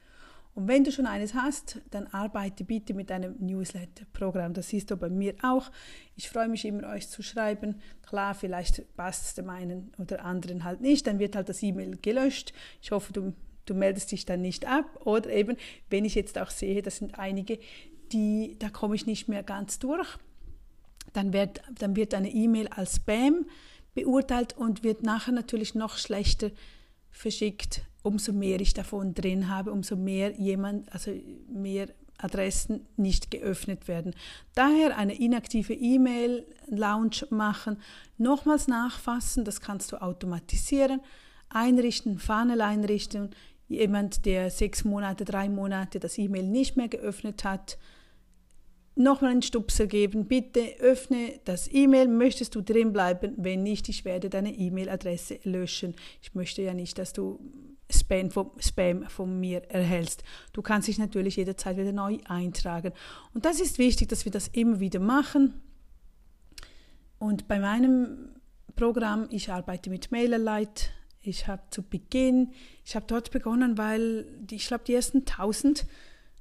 Und 0.55 0.69
wenn 0.69 0.85
du 0.85 0.93
schon 0.93 1.07
eines 1.07 1.33
hast, 1.33 1.81
dann 1.91 2.07
arbeite 2.09 2.65
bitte 2.65 2.93
mit 2.93 3.11
einem 3.11 3.35
Newsletter-Programm. 3.39 4.53
Das 4.53 4.69
siehst 4.69 4.91
du 4.91 4.97
bei 4.97 5.09
mir 5.09 5.35
auch. 5.43 5.71
Ich 6.17 6.29
freue 6.29 6.49
mich 6.49 6.67
immer, 6.67 6.89
euch 6.89 7.09
zu 7.09 7.23
schreiben. 7.23 7.77
Klar, 8.03 8.35
vielleicht 8.35 8.95
passt 8.95 9.25
es 9.25 9.35
dem 9.35 9.49
einen 9.49 9.93
oder 9.97 10.23
anderen 10.25 10.65
halt 10.65 10.83
nicht. 10.83 11.07
Dann 11.07 11.19
wird 11.19 11.35
halt 11.35 11.49
das 11.49 11.63
E-Mail 11.63 11.97
gelöscht. 12.03 12.53
Ich 12.83 12.91
hoffe, 12.91 13.13
du, 13.13 13.33
du 13.67 13.75
meldest 13.75 14.13
dich 14.13 14.25
dann 14.25 14.41
nicht 14.41 14.67
ab. 14.67 14.85
Oder 15.05 15.31
eben, 15.31 15.57
wenn 15.89 16.05
ich 16.05 16.15
jetzt 16.15 16.39
auch 16.39 16.51
sehe, 16.51 16.83
das 16.83 16.97
sind 16.97 17.19
einige, 17.19 17.59
die, 18.13 18.57
da 18.59 18.69
komme 18.69 18.95
ich 18.95 19.07
nicht 19.07 19.29
mehr 19.29 19.43
ganz 19.43 19.79
durch, 19.79 20.19
dann 21.13 21.33
wird, 21.33 21.63
dann 21.79 21.97
wird 21.97 22.15
eine 22.15 22.31
E-Mail 22.31 22.69
als 22.69 22.97
Spam 22.97 23.47
beurteilt 23.95 24.57
und 24.57 24.85
wird 24.85 25.03
nachher 25.03 25.33
natürlich 25.33 25.75
noch 25.75 25.97
schlechter 25.97 26.51
verschickt 27.11 27.83
umso 28.03 28.33
mehr 28.33 28.61
ich 28.61 28.75
davon 28.75 29.15
drin 29.15 29.49
habe, 29.49 29.73
umso 29.73 29.97
mehr 29.97 30.33
jemand, 30.39 30.93
also 30.93 31.13
mehr 31.49 31.89
Adressen 32.19 32.87
nicht 32.97 33.31
geöffnet 33.31 33.89
werden. 33.89 34.15
Daher 34.55 34.97
eine 34.97 35.19
inaktive 35.19 35.73
E-Mail-Lounge 35.75 37.27
machen, 37.31 37.79
nochmals 38.19 38.69
nachfassen, 38.69 39.45
das 39.45 39.61
kannst 39.61 39.93
du 39.93 40.03
automatisieren, 40.03 41.01
einrichten, 41.51 42.19
Funnel 42.19 42.61
einrichten. 42.61 43.31
Jemand, 43.69 44.27
der 44.27 44.51
sechs 44.51 44.85
Monate, 44.85 45.25
drei 45.25 45.49
Monate 45.49 46.01
das 46.01 46.19
E-Mail 46.19 46.45
nicht 46.45 46.77
mehr 46.77 46.89
geöffnet 46.89 47.45
hat, 47.45 47.79
nochmal 48.97 49.33
einen 49.33 49.43
Stupser 49.43 49.87
geben. 49.87 50.27
Bitte 50.27 50.77
öffne 50.81 51.41
das 51.45 51.73
E-Mail. 51.73 52.09
Möchtest 52.09 52.55
du 52.55 52.63
drin 52.63 52.93
bleiben? 52.93 53.35
Wenn 53.37 53.63
nicht, 53.63 53.89
ich 53.89 54.05
werde 54.05 54.31
deine 54.31 54.53
E-Mail-Adresse 54.53 55.41
löschen. 55.45 55.95
Ich 56.23 56.35
möchte 56.35 56.63
ja 56.63 56.75
nicht, 56.75 56.99
dass 56.99 57.13
du 57.13 57.39
Spam 57.91 58.31
von, 58.31 58.51
Spam 58.59 59.09
von 59.09 59.41
mir 59.41 59.63
erhältst. 59.71 60.23
Du 60.53 60.63
kannst 60.63 60.89
dich 60.89 60.99
natürlich 60.99 61.37
jederzeit 61.37 61.77
wieder 61.77 61.93
neu 61.93 62.19
eintragen. 62.25 62.93
Und 63.35 63.45
das 63.45 63.61
ist 63.61 63.79
wichtig, 63.79 64.09
dass 64.09 64.25
wir 64.25 64.33
das 64.33 64.49
immer 64.49 64.81
wieder 64.81 65.01
machen. 65.01 65.61
Und 67.19 67.49
bei 67.49 67.59
meinem 67.59 68.37
Programm, 68.77 69.29
ich 69.31 69.51
arbeite 69.51 69.91
mit 69.91 70.11
MailerLite. 70.11 70.85
Ich 71.23 71.47
habe 71.47 71.63
zu 71.71 71.83
Beginn, 71.83 72.53
ich 72.85 72.97
habe 72.97 73.07
dort 73.07 73.31
begonnen, 73.31 73.77
weil 73.77 74.25
die, 74.41 74.57
ich 74.57 74.67
glaube, 74.67 74.85
die 74.87 74.95
ersten 74.95 75.19
1000 75.19 75.87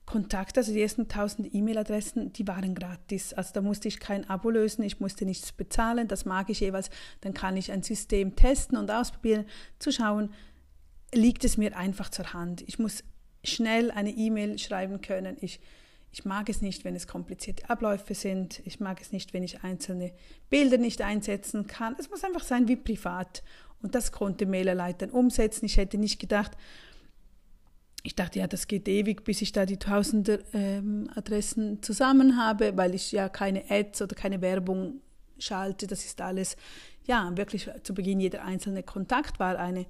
Kontakte, 0.06 0.62
also 0.62 0.74
die 0.74 0.82
ersten 0.82 1.04
1000 1.04 1.54
E-Mail-Adressen, 1.54 2.34
die 2.34 2.48
waren 2.48 2.74
gratis. 2.74 3.34
Also 3.34 3.54
da 3.54 3.62
musste 3.62 3.88
ich 3.88 4.00
kein 4.00 4.28
Abo 4.28 4.50
lösen, 4.50 4.84
ich 4.84 5.00
musste 5.00 5.26
nichts 5.26 5.52
bezahlen. 5.52 6.08
Das 6.08 6.26
mag 6.26 6.50
ich 6.50 6.62
jeweils. 6.62 6.90
Dann 7.22 7.34
kann 7.34 7.58
ich 7.58 7.72
ein 7.72 7.84
System 7.84 8.36
testen 8.36 8.78
und 8.78 8.90
ausprobieren, 8.90 9.46
zu 9.78 9.92
schauen, 9.92 10.34
liegt 11.14 11.44
es 11.44 11.58
mir 11.58 11.78
einfach 11.78 12.10
zur 12.10 12.34
Hand. 12.34 12.64
Ich 12.68 12.80
muss 12.80 13.04
schnell 13.44 13.92
eine 13.92 14.10
E-Mail 14.10 14.58
schreiben 14.58 15.02
können. 15.02 15.38
Ich, 15.42 15.60
ich 16.12 16.26
mag 16.26 16.50
es 16.50 16.62
nicht, 16.62 16.86
wenn 16.86 16.96
es 16.96 17.06
komplizierte 17.06 17.70
Abläufe 17.70 18.16
sind. 18.16 18.62
Ich 18.66 18.80
mag 18.80 19.00
es 19.02 19.12
nicht, 19.12 19.34
wenn 19.34 19.44
ich 19.44 19.64
einzelne 19.64 20.12
Bilder 20.50 20.78
nicht 20.78 21.02
einsetzen 21.02 21.68
kann. 21.68 21.96
Es 22.00 22.10
muss 22.10 22.24
einfach 22.24 22.44
sein 22.44 22.68
wie 22.68 22.78
privat. 22.78 23.44
Und 23.82 23.96
das 23.96 24.12
konnte 24.12 24.46
MailerLite 24.46 25.08
umsetzen. 25.08 25.66
Ich 25.66 25.78
hätte 25.78 25.98
nicht 25.98 26.20
gedacht, 26.20 26.52
ich 28.04 28.16
dachte, 28.16 28.40
ja, 28.40 28.48
das 28.48 28.68
geht 28.68 28.88
ewig, 28.88 29.24
bis 29.24 29.42
ich 29.42 29.52
da 29.52 29.66
die 29.66 29.78
tausende 29.78 30.44
ähm, 30.54 31.10
Adressen 31.16 31.84
zusammen 31.84 32.38
habe, 32.38 32.78
weil 32.78 32.96
ich 32.96 33.12
ja 33.12 33.28
keine 33.28 33.70
Ads 33.70 34.02
oder 34.04 34.16
keine 34.16 34.42
Werbung 34.42 35.02
schalte. 35.38 35.88
Das 35.88 36.06
ist 36.06 36.22
alles, 36.22 36.56
ja, 37.06 37.36
wirklich 37.36 37.70
zu 37.84 37.94
Beginn 37.94 38.20
jeder 38.20 38.44
einzelne 38.44 38.84
Kontakt 38.84 39.40
war 39.40 39.60
eine 39.60 39.86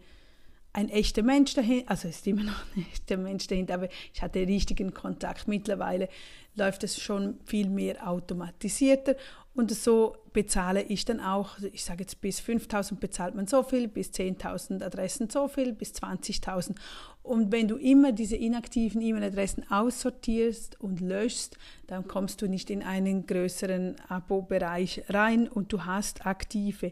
ein 0.71 0.89
echter 0.89 1.23
Mensch 1.23 1.55
dahinter, 1.55 1.89
also 1.89 2.07
ist 2.07 2.27
immer 2.27 2.43
noch 2.43 2.63
ein 2.75 2.85
echter 2.91 3.17
Mensch 3.17 3.47
dahinter, 3.47 3.75
aber 3.75 3.89
ich 4.13 4.21
hatte 4.21 4.39
richtigen 4.39 4.93
Kontakt. 4.93 5.47
Mittlerweile 5.47 6.09
läuft 6.55 6.83
es 6.83 6.99
schon 6.99 7.39
viel 7.45 7.69
mehr 7.69 8.07
automatisierter 8.07 9.15
und 9.53 9.71
so 9.71 10.15
bezahle 10.31 10.83
ich 10.83 11.05
dann 11.05 11.19
auch, 11.19 11.55
also 11.55 11.67
ich 11.67 11.83
sage 11.83 12.01
jetzt 12.01 12.21
bis 12.21 12.39
5000 12.39 12.99
bezahlt 12.99 13.35
man 13.35 13.47
so 13.47 13.63
viel, 13.63 13.87
bis 13.87 14.09
10.000 14.11 14.83
Adressen 14.83 15.29
so 15.29 15.47
viel, 15.47 15.73
bis 15.73 15.91
20.000. 15.93 16.75
Und 17.23 17.51
wenn 17.51 17.67
du 17.67 17.75
immer 17.75 18.11
diese 18.11 18.35
inaktiven 18.35 19.01
E-Mail-Adressen 19.01 19.69
aussortierst 19.69 20.79
und 20.79 21.01
löschst, 21.01 21.57
dann 21.87 22.07
kommst 22.07 22.41
du 22.41 22.47
nicht 22.47 22.69
in 22.69 22.83
einen 22.83 23.25
größeren 23.25 23.95
Abo-Bereich 24.07 25.03
rein 25.09 25.47
und 25.47 25.73
du 25.73 25.83
hast 25.83 26.25
aktive 26.25 26.91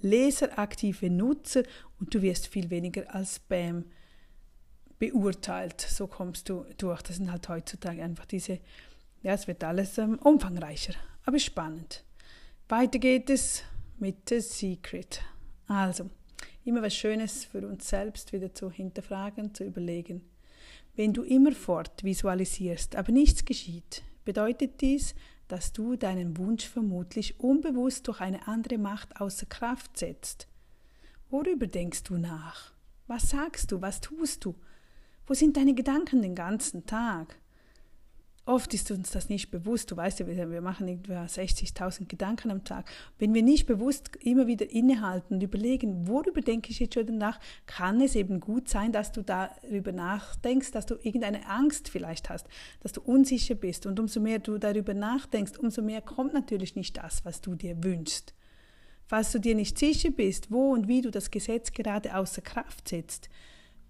Leser, 0.00 0.58
aktive 0.58 1.10
Nutzer 1.10 1.62
und 2.00 2.14
du 2.14 2.22
wirst 2.22 2.48
viel 2.48 2.70
weniger 2.70 3.14
als 3.14 3.36
Spam 3.36 3.84
beurteilt. 4.98 5.80
So 5.80 6.06
kommst 6.06 6.48
du 6.48 6.64
durch. 6.76 7.02
Das 7.02 7.16
sind 7.16 7.30
halt 7.30 7.48
heutzutage 7.48 8.02
einfach 8.02 8.26
diese, 8.26 8.60
ja, 9.22 9.32
es 9.32 9.46
wird 9.46 9.62
alles 9.64 9.98
ähm, 9.98 10.18
umfangreicher, 10.18 10.94
aber 11.28 11.38
spannend. 11.38 12.04
Weiter 12.70 12.98
geht 12.98 13.28
es 13.28 13.62
mit 13.98 14.30
The 14.30 14.40
Secret. 14.40 15.20
Also, 15.66 16.08
immer 16.64 16.80
was 16.80 16.94
Schönes 16.94 17.44
für 17.44 17.68
uns 17.68 17.86
selbst 17.86 18.32
wieder 18.32 18.54
zu 18.54 18.70
hinterfragen, 18.70 19.52
zu 19.52 19.64
überlegen. 19.64 20.22
Wenn 20.96 21.12
du 21.12 21.24
immerfort 21.24 22.02
visualisierst, 22.02 22.96
aber 22.96 23.12
nichts 23.12 23.44
geschieht, 23.44 24.04
bedeutet 24.24 24.80
dies, 24.80 25.14
dass 25.48 25.74
du 25.74 25.96
deinen 25.96 26.38
Wunsch 26.38 26.66
vermutlich 26.66 27.38
unbewusst 27.38 28.08
durch 28.08 28.22
eine 28.22 28.48
andere 28.48 28.78
Macht 28.78 29.20
außer 29.20 29.44
Kraft 29.44 29.98
setzt. 29.98 30.48
Worüber 31.28 31.66
denkst 31.66 32.04
du 32.04 32.16
nach? 32.16 32.72
Was 33.06 33.28
sagst 33.28 33.70
du? 33.70 33.82
Was 33.82 34.00
tust 34.00 34.46
du? 34.46 34.54
Wo 35.26 35.34
sind 35.34 35.58
deine 35.58 35.74
Gedanken 35.74 36.22
den 36.22 36.34
ganzen 36.34 36.86
Tag? 36.86 37.36
Oft 38.48 38.72
ist 38.72 38.90
uns 38.90 39.10
das 39.10 39.28
nicht 39.28 39.50
bewusst. 39.50 39.90
Du 39.90 39.96
weißt 39.98 40.20
ja, 40.20 40.26
wir 40.26 40.62
machen 40.62 40.88
etwa 40.88 41.24
60.000 41.24 42.06
Gedanken 42.06 42.50
am 42.50 42.64
Tag. 42.64 42.90
Wenn 43.18 43.34
wir 43.34 43.42
nicht 43.42 43.66
bewusst 43.66 44.16
immer 44.22 44.46
wieder 44.46 44.70
innehalten 44.70 45.34
und 45.34 45.42
überlegen, 45.42 46.08
worüber 46.08 46.40
denke 46.40 46.70
ich 46.70 46.78
jetzt 46.78 46.94
schon 46.94 47.18
nach, 47.18 47.38
kann 47.66 48.00
es 48.00 48.16
eben 48.16 48.40
gut 48.40 48.70
sein, 48.70 48.90
dass 48.90 49.12
du 49.12 49.20
darüber 49.20 49.92
nachdenkst, 49.92 50.70
dass 50.70 50.86
du 50.86 50.94
irgendeine 50.94 51.46
Angst 51.46 51.90
vielleicht 51.90 52.30
hast, 52.30 52.46
dass 52.80 52.92
du 52.92 53.02
unsicher 53.02 53.54
bist. 53.54 53.84
Und 53.84 54.00
umso 54.00 54.18
mehr 54.18 54.38
du 54.38 54.56
darüber 54.56 54.94
nachdenkst, 54.94 55.58
umso 55.58 55.82
mehr 55.82 56.00
kommt 56.00 56.32
natürlich 56.32 56.74
nicht 56.74 56.96
das, 56.96 57.26
was 57.26 57.42
du 57.42 57.54
dir 57.54 57.84
wünschst. 57.84 58.32
Falls 59.04 59.30
du 59.30 59.40
dir 59.40 59.56
nicht 59.56 59.78
sicher 59.78 60.10
bist, 60.10 60.50
wo 60.50 60.72
und 60.72 60.88
wie 60.88 61.02
du 61.02 61.10
das 61.10 61.30
Gesetz 61.30 61.72
gerade 61.72 62.16
außer 62.16 62.40
Kraft 62.40 62.88
setzt, 62.88 63.28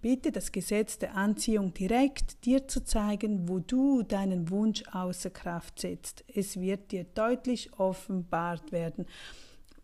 bitte 0.01 0.31
das 0.31 0.51
Gesetz 0.51 0.97
der 0.97 1.15
Anziehung 1.15 1.73
direkt 1.73 2.45
dir 2.45 2.67
zu 2.67 2.83
zeigen, 2.83 3.47
wo 3.47 3.59
du 3.59 4.03
deinen 4.03 4.49
Wunsch 4.49 4.83
außer 4.91 5.29
Kraft 5.29 5.79
setzt. 5.79 6.23
Es 6.33 6.59
wird 6.59 6.91
dir 6.91 7.03
deutlich 7.03 7.71
offenbart 7.79 8.71
werden. 8.71 9.05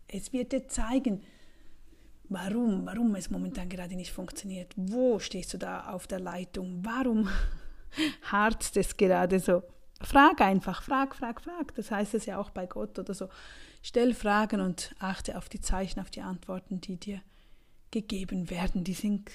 Es 0.08 0.32
wird 0.32 0.52
dir 0.52 0.68
zeigen, 0.68 1.22
warum, 2.28 2.86
warum 2.86 3.14
es 3.14 3.30
momentan 3.30 3.68
gerade 3.68 3.96
nicht 3.96 4.12
funktioniert. 4.12 4.72
Wo 4.76 5.18
stehst 5.18 5.54
du 5.54 5.58
da 5.58 5.88
auf 5.88 6.06
der 6.06 6.20
Leitung? 6.20 6.80
Warum 6.82 7.28
harzt 8.22 8.76
es 8.76 8.96
gerade 8.96 9.40
so? 9.40 9.62
Frag 10.02 10.40
einfach, 10.42 10.82
frag, 10.82 11.14
frag, 11.14 11.40
frag. 11.40 11.74
Das 11.74 11.90
heißt 11.90 12.14
es 12.14 12.26
ja 12.26 12.38
auch 12.38 12.50
bei 12.50 12.66
Gott 12.66 12.98
oder 12.98 13.14
so. 13.14 13.28
Stell 13.82 14.14
Fragen 14.14 14.60
und 14.60 14.94
achte 14.98 15.38
auf 15.38 15.48
die 15.48 15.60
Zeichen, 15.60 16.00
auf 16.00 16.10
die 16.10 16.20
Antworten, 16.20 16.80
die 16.80 16.96
dir 16.96 17.20
gegeben 17.90 18.50
werden. 18.50 18.84
Die 18.84 18.94
sind 18.94 19.30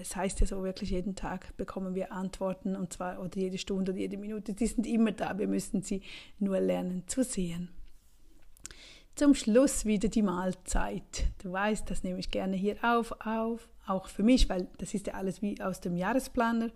es 0.00 0.14
heißt 0.14 0.40
ja 0.40 0.46
so 0.46 0.62
wirklich, 0.62 0.90
jeden 0.90 1.14
Tag 1.14 1.56
bekommen 1.56 1.94
wir 1.94 2.12
Antworten 2.12 2.76
und 2.76 2.92
zwar 2.92 3.20
oder 3.20 3.38
jede 3.38 3.58
Stunde 3.58 3.92
oder 3.92 4.00
jede 4.00 4.16
Minute. 4.16 4.52
Die 4.52 4.66
sind 4.66 4.86
immer 4.86 5.12
da, 5.12 5.38
wir 5.38 5.48
müssen 5.48 5.82
sie 5.82 6.02
nur 6.38 6.60
lernen 6.60 7.04
zu 7.06 7.24
sehen. 7.24 7.68
Zum 9.14 9.34
Schluss 9.34 9.84
wieder 9.84 10.08
die 10.08 10.22
Mahlzeit. 10.22 11.26
Du 11.42 11.52
weißt, 11.52 11.90
das 11.90 12.02
nehme 12.02 12.18
ich 12.18 12.30
gerne 12.30 12.56
hier 12.56 12.76
auf, 12.82 13.12
auf, 13.20 13.68
auch 13.86 14.08
für 14.08 14.22
mich, 14.22 14.48
weil 14.48 14.68
das 14.78 14.94
ist 14.94 15.06
ja 15.06 15.14
alles 15.14 15.42
wie 15.42 15.60
aus 15.60 15.80
dem 15.80 15.96
Jahresplaner, 15.96 16.70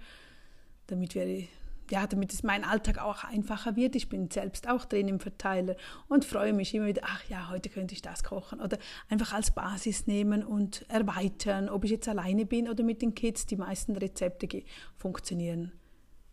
damit 0.87 1.15
wir 1.15 1.47
ja, 1.91 2.07
damit 2.07 2.33
es 2.33 2.43
mein 2.43 2.65
Alltag 2.65 2.99
auch 2.99 3.25
einfacher 3.25 3.77
wird. 3.77 3.97
Ich 3.97 4.09
bin 4.09 4.31
selbst 4.31 4.69
auch 4.69 4.85
drin 4.85 5.09
im 5.09 5.21
Verteiler 5.21 5.77
und 6.09 6.25
freue 6.25 6.53
mich 6.53 6.75
immer 6.75 6.87
wieder, 6.87 7.03
ach 7.05 7.23
ja, 7.29 7.51
heute 7.51 7.69
könnte 7.69 7.95
ich 7.95 8.03
das 8.03 8.25
kochen 8.25 8.61
oder 8.61 8.79
einfach 9.09 9.33
als 9.33 9.51
Basis 9.51 10.07
nehmen 10.07 10.45
und 10.45 10.85
erweitern, 10.89 11.69
ob 11.69 11.85
ich 11.85 11.91
jetzt 11.91 12.09
alleine 12.09 12.47
bin 12.47 12.69
oder 12.69 12.85
mit 12.85 13.03
den 13.03 13.15
Kids. 13.15 13.47
Die 13.47 13.57
meisten 13.57 13.97
Rezepte 13.97 14.49
funktionieren 14.97 15.73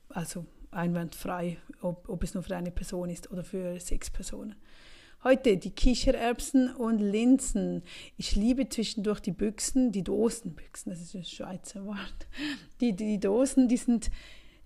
also 0.09 0.45
einwandfrei, 0.71 1.57
ob, 1.81 2.09
ob 2.09 2.23
es 2.23 2.33
nur 2.33 2.43
für 2.43 2.55
eine 2.55 2.71
Person 2.71 3.09
ist 3.09 3.31
oder 3.31 3.43
für 3.43 3.79
sechs 3.79 4.09
Personen. 4.09 4.55
Heute 5.23 5.55
die 5.55 5.71
Kichererbsen 5.71 6.75
und 6.75 6.99
Linsen. 6.99 7.83
Ich 8.17 8.35
liebe 8.35 8.67
zwischendurch 8.67 9.21
die 9.21 9.31
Büchsen, 9.31 9.93
die 9.93 10.03
Dosenbüchsen, 10.03 10.91
das 10.91 11.01
ist 11.01 11.15
ein 11.15 11.23
Schweizer 11.23 11.85
Wort. 11.85 12.27
Die, 12.81 12.93
die 12.93 13.19
Dosen, 13.19 13.69
die 13.69 13.77
sind 13.77 14.11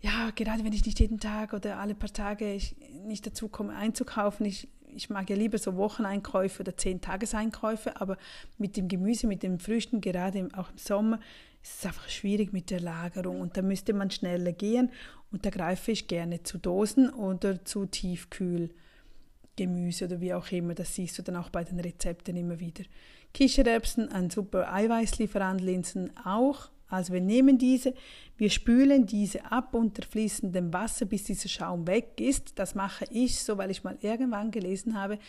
ja, 0.02 0.32
gerade 0.36 0.64
wenn 0.64 0.74
ich 0.74 0.86
nicht 0.86 1.00
jeden 1.00 1.20
Tag 1.20 1.54
oder 1.54 1.80
alle 1.80 1.96
paar 1.96 2.14
Tage 2.14 2.54
ich 2.54 2.76
nicht 3.06 3.26
dazu 3.26 3.48
komme 3.48 3.76
einzukaufen, 3.76 4.46
ich, 4.46 4.68
ich 4.96 5.10
mag 5.10 5.28
ja 5.30 5.36
lieber 5.36 5.58
so 5.58 5.76
Wocheneinkäufe 5.76 6.62
oder 6.62 6.78
Zehn-Tageseinkäufe, 6.78 8.00
aber 8.00 8.18
mit 8.58 8.78
dem 8.78 8.88
Gemüse, 8.88 9.28
mit 9.28 9.44
den 9.44 9.60
Früchten, 9.60 10.00
gerade 10.02 10.48
auch 10.54 10.70
im 10.70 10.78
Sommer, 10.78 11.20
ist 11.64 11.80
es 11.80 11.86
einfach 11.86 12.08
schwierig 12.10 12.54
mit 12.54 12.70
der 12.70 12.80
Lagerung 12.80 13.42
und 13.42 13.58
da 13.58 13.64
müsste 13.64 13.94
man 13.94 14.12
schneller 14.12 14.52
gehen 14.52 14.92
und 15.32 15.46
da 15.46 15.50
greife 15.50 15.92
ich 15.92 16.08
gerne 16.08 16.44
zu 16.44 16.60
Dosen 16.60 17.10
oder 17.10 17.66
zu 17.66 17.88
Tiefkühlgemüse 17.88 20.06
oder 20.06 20.22
wie 20.22 20.34
auch 20.34 20.52
immer. 20.52 20.76
Das 20.76 20.94
siehst 20.94 21.18
du 21.18 21.24
dann 21.24 21.38
auch 21.38 21.50
bei 21.50 21.64
den 21.64 21.80
Rezepten 21.80 22.38
immer 22.38 22.60
wieder. 22.60 22.84
Kichererbsen, 23.34 24.12
ein 24.12 24.30
super 24.30 24.72
Eiweißlieferant, 24.72 25.60
Linsen 25.60 26.16
auch 26.18 26.70
also 26.90 27.14
wir 27.14 27.22
nehmen 27.22 27.58
diese, 27.58 27.94
wir 28.38 28.50
spülen 28.50 29.06
diese 29.06 29.52
ab 29.52 29.74
unter 29.74 30.04
fließendem 30.04 30.72
Wasser, 30.74 31.06
bis 31.06 31.24
dieser 31.24 31.50
Schaum 31.50 31.88
weg 31.88 32.20
ist. 32.20 32.58
Das 32.60 32.76
mache 32.76 33.06
ich 33.10 33.42
so, 33.44 33.58
weil 33.58 33.72
ich 33.72 33.84
mal 33.84 33.98
irgendwann 34.02 34.52
gelesen 34.52 35.00
habe, 35.00 35.20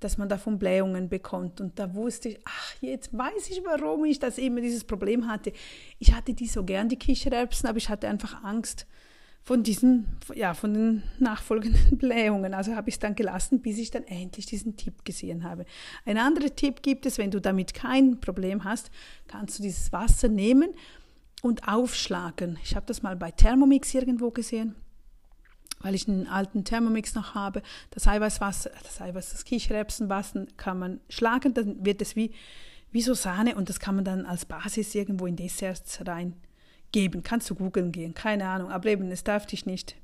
dass 0.00 0.16
man 0.16 0.28
davon 0.28 0.58
Blähungen 0.58 1.08
bekommt. 1.08 1.60
Und 1.60 1.78
da 1.78 1.94
wusste 1.94 2.30
ich, 2.30 2.38
ach, 2.44 2.74
jetzt 2.80 3.16
weiß 3.16 3.50
ich, 3.50 3.62
warum 3.64 4.04
ich 4.04 4.18
das 4.18 4.38
immer 4.38 4.60
dieses 4.60 4.84
Problem 4.84 5.28
hatte. 5.28 5.52
Ich 5.98 6.14
hatte 6.14 6.34
die 6.34 6.46
so 6.46 6.64
gern, 6.64 6.88
die 6.88 6.96
Kichererbsen, 6.96 7.68
aber 7.68 7.78
ich 7.78 7.88
hatte 7.88 8.08
einfach 8.08 8.42
Angst 8.44 8.86
von 9.44 9.62
diesen, 9.62 10.06
ja, 10.34 10.52
von 10.52 10.74
den 10.74 11.02
nachfolgenden 11.18 11.96
Blähungen. 11.98 12.52
Also 12.52 12.74
habe 12.76 12.90
ich 12.90 12.96
es 12.96 12.98
dann 12.98 13.14
gelassen, 13.14 13.62
bis 13.62 13.78
ich 13.78 13.90
dann 13.90 14.04
endlich 14.04 14.44
diesen 14.44 14.76
Tipp 14.76 15.06
gesehen 15.06 15.42
habe. 15.42 15.64
Ein 16.04 16.18
anderer 16.18 16.54
Tipp 16.54 16.82
gibt 16.82 17.06
es, 17.06 17.16
wenn 17.16 17.30
du 17.30 17.40
damit 17.40 17.72
kein 17.72 18.20
Problem 18.20 18.64
hast, 18.64 18.90
kannst 19.26 19.58
du 19.58 19.62
dieses 19.62 19.90
Wasser 19.90 20.28
nehmen 20.28 20.70
und 21.42 21.66
aufschlagen. 21.66 22.58
Ich 22.62 22.76
habe 22.76 22.84
das 22.86 23.02
mal 23.02 23.16
bei 23.16 23.30
Thermomix 23.30 23.94
irgendwo 23.94 24.30
gesehen, 24.30 24.74
weil 25.80 25.94
ich 25.94 26.08
einen 26.08 26.26
alten 26.26 26.64
Thermomix 26.64 27.14
noch 27.14 27.34
habe. 27.34 27.62
Das 27.90 28.06
Eiweißwasser, 28.06 28.70
das 28.82 29.00
Eiweiß, 29.00 29.30
das 29.30 29.44
Kichererbsenwasser 29.44 30.46
kann 30.58 30.78
man 30.78 31.00
schlagen, 31.08 31.54
dann 31.54 31.86
wird 31.86 32.02
es 32.02 32.16
wie, 32.16 32.32
wie 32.90 33.02
so 33.02 33.14
Sahne 33.14 33.54
und 33.54 33.70
das 33.70 33.80
kann 33.80 33.94
man 33.94 34.04
dann 34.04 34.26
als 34.26 34.44
Basis 34.44 34.94
irgendwo 34.94 35.24
in 35.24 35.36
Desserts 35.36 36.06
rein 36.06 36.34
geben. 36.92 37.22
Kannst 37.22 37.50
du 37.50 37.54
googeln 37.54 37.92
gehen, 37.92 38.14
keine 38.14 38.48
Ahnung. 38.48 38.70
Aber 38.70 38.88
eben, 38.88 39.10
es 39.10 39.24
darf 39.24 39.46
dich 39.46 39.66
nicht 39.66 39.96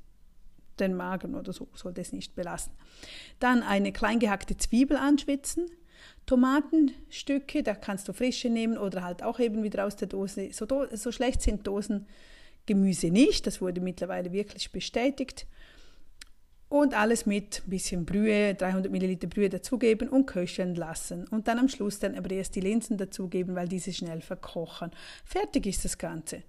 den 0.79 0.95
Magen 0.95 1.35
oder 1.35 1.53
so, 1.53 1.67
sollte 1.73 2.01
es 2.01 2.11
nicht 2.11 2.35
belasten. 2.35 2.73
Dann 3.39 3.63
eine 3.63 3.91
klein 3.91 4.19
gehackte 4.19 4.57
Zwiebel 4.57 4.97
anschwitzen. 4.97 5.65
Tomatenstücke, 6.25 7.63
da 7.63 7.75
kannst 7.75 8.07
du 8.07 8.13
frische 8.13 8.49
nehmen 8.49 8.77
oder 8.77 9.03
halt 9.03 9.23
auch 9.23 9.39
eben 9.39 9.63
wieder 9.63 9.85
aus 9.85 9.95
der 9.95 10.07
Dose. 10.07 10.49
So, 10.51 10.67
so 10.91 11.11
schlecht 11.11 11.41
sind 11.41 11.65
Dosengemüse 11.67 13.09
nicht, 13.11 13.47
das 13.47 13.61
wurde 13.61 13.81
mittlerweile 13.81 14.31
wirklich 14.31 14.71
bestätigt. 14.71 15.47
Und 16.67 16.95
alles 16.95 17.27
mit 17.27 17.61
ein 17.65 17.69
bisschen 17.69 18.05
Brühe, 18.05 18.55
300 18.55 18.91
Milliliter 18.91 19.27
Brühe 19.27 19.49
dazugeben 19.49 20.09
und 20.09 20.25
köcheln 20.25 20.73
lassen. 20.75 21.27
Und 21.27 21.47
dann 21.47 21.59
am 21.59 21.69
Schluss 21.69 21.99
dann 21.99 22.15
aber 22.15 22.31
erst 22.31 22.55
die 22.55 22.59
Linsen 22.59 22.97
dazugeben, 22.97 23.55
weil 23.55 23.67
diese 23.67 23.93
schnell 23.93 24.21
verkochen. 24.21 24.91
Fertig 25.23 25.67
ist 25.67 25.85
das 25.85 25.97
Ganze. 25.97 26.41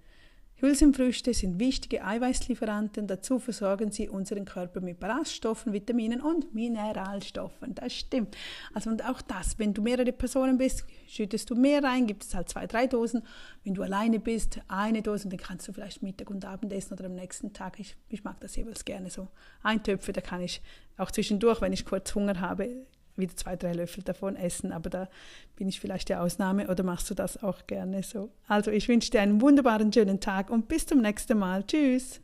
Hülsenfrüchte 0.59 1.35
sind 1.35 1.59
wichtige 1.59 2.03
Eiweißlieferanten, 2.03 3.05
dazu 3.05 3.37
versorgen 3.37 3.91
sie 3.91 4.09
unseren 4.09 4.43
Körper 4.43 4.81
mit 4.81 4.99
Ballaststoffen, 4.99 5.71
Vitaminen 5.71 6.19
und 6.19 6.55
Mineralstoffen. 6.55 7.75
Das 7.75 7.93
stimmt. 7.93 8.35
Also 8.73 8.89
und 8.89 9.05
auch 9.05 9.21
das, 9.21 9.59
wenn 9.59 9.75
du 9.75 9.83
mehrere 9.83 10.11
Personen 10.11 10.57
bist, 10.57 10.83
schüttest 11.07 11.51
du 11.51 11.55
mehr 11.55 11.83
rein, 11.83 12.07
gibt 12.07 12.23
es 12.23 12.33
halt 12.33 12.49
zwei, 12.49 12.65
drei 12.65 12.87
Dosen. 12.87 13.21
Wenn 13.63 13.75
du 13.75 13.83
alleine 13.83 14.19
bist, 14.19 14.59
eine 14.67 15.03
Dose, 15.03 15.29
dann 15.29 15.37
kannst 15.37 15.67
du 15.67 15.73
vielleicht 15.73 16.01
Mittag 16.01 16.31
und 16.31 16.43
Abend 16.43 16.73
essen 16.73 16.93
oder 16.93 17.05
am 17.05 17.13
nächsten 17.13 17.53
Tag. 17.53 17.79
Ich, 17.79 17.95
ich 18.09 18.23
mag 18.23 18.39
das 18.39 18.55
jeweils 18.55 18.83
gerne 18.83 19.11
so. 19.11 19.27
Eintöpfe, 19.61 20.11
da 20.11 20.21
kann 20.21 20.41
ich 20.41 20.63
auch 20.97 21.11
zwischendurch, 21.11 21.61
wenn 21.61 21.73
ich 21.73 21.85
kurz 21.85 22.15
Hunger 22.15 22.39
habe, 22.39 22.87
wieder 23.17 23.35
zwei, 23.35 23.55
drei 23.55 23.73
Löffel 23.73 24.03
davon 24.03 24.35
essen, 24.35 24.71
aber 24.71 24.89
da 24.89 25.09
bin 25.55 25.67
ich 25.67 25.79
vielleicht 25.79 26.09
die 26.09 26.15
Ausnahme 26.15 26.67
oder 26.67 26.83
machst 26.83 27.09
du 27.09 27.13
das 27.13 27.41
auch 27.43 27.67
gerne 27.67 28.03
so? 28.03 28.29
Also 28.47 28.71
ich 28.71 28.87
wünsche 28.87 29.11
dir 29.11 29.21
einen 29.21 29.41
wunderbaren 29.41 29.91
schönen 29.91 30.19
Tag 30.19 30.49
und 30.49 30.67
bis 30.67 30.85
zum 30.85 31.01
nächsten 31.01 31.37
Mal. 31.37 31.63
Tschüss. 31.65 32.21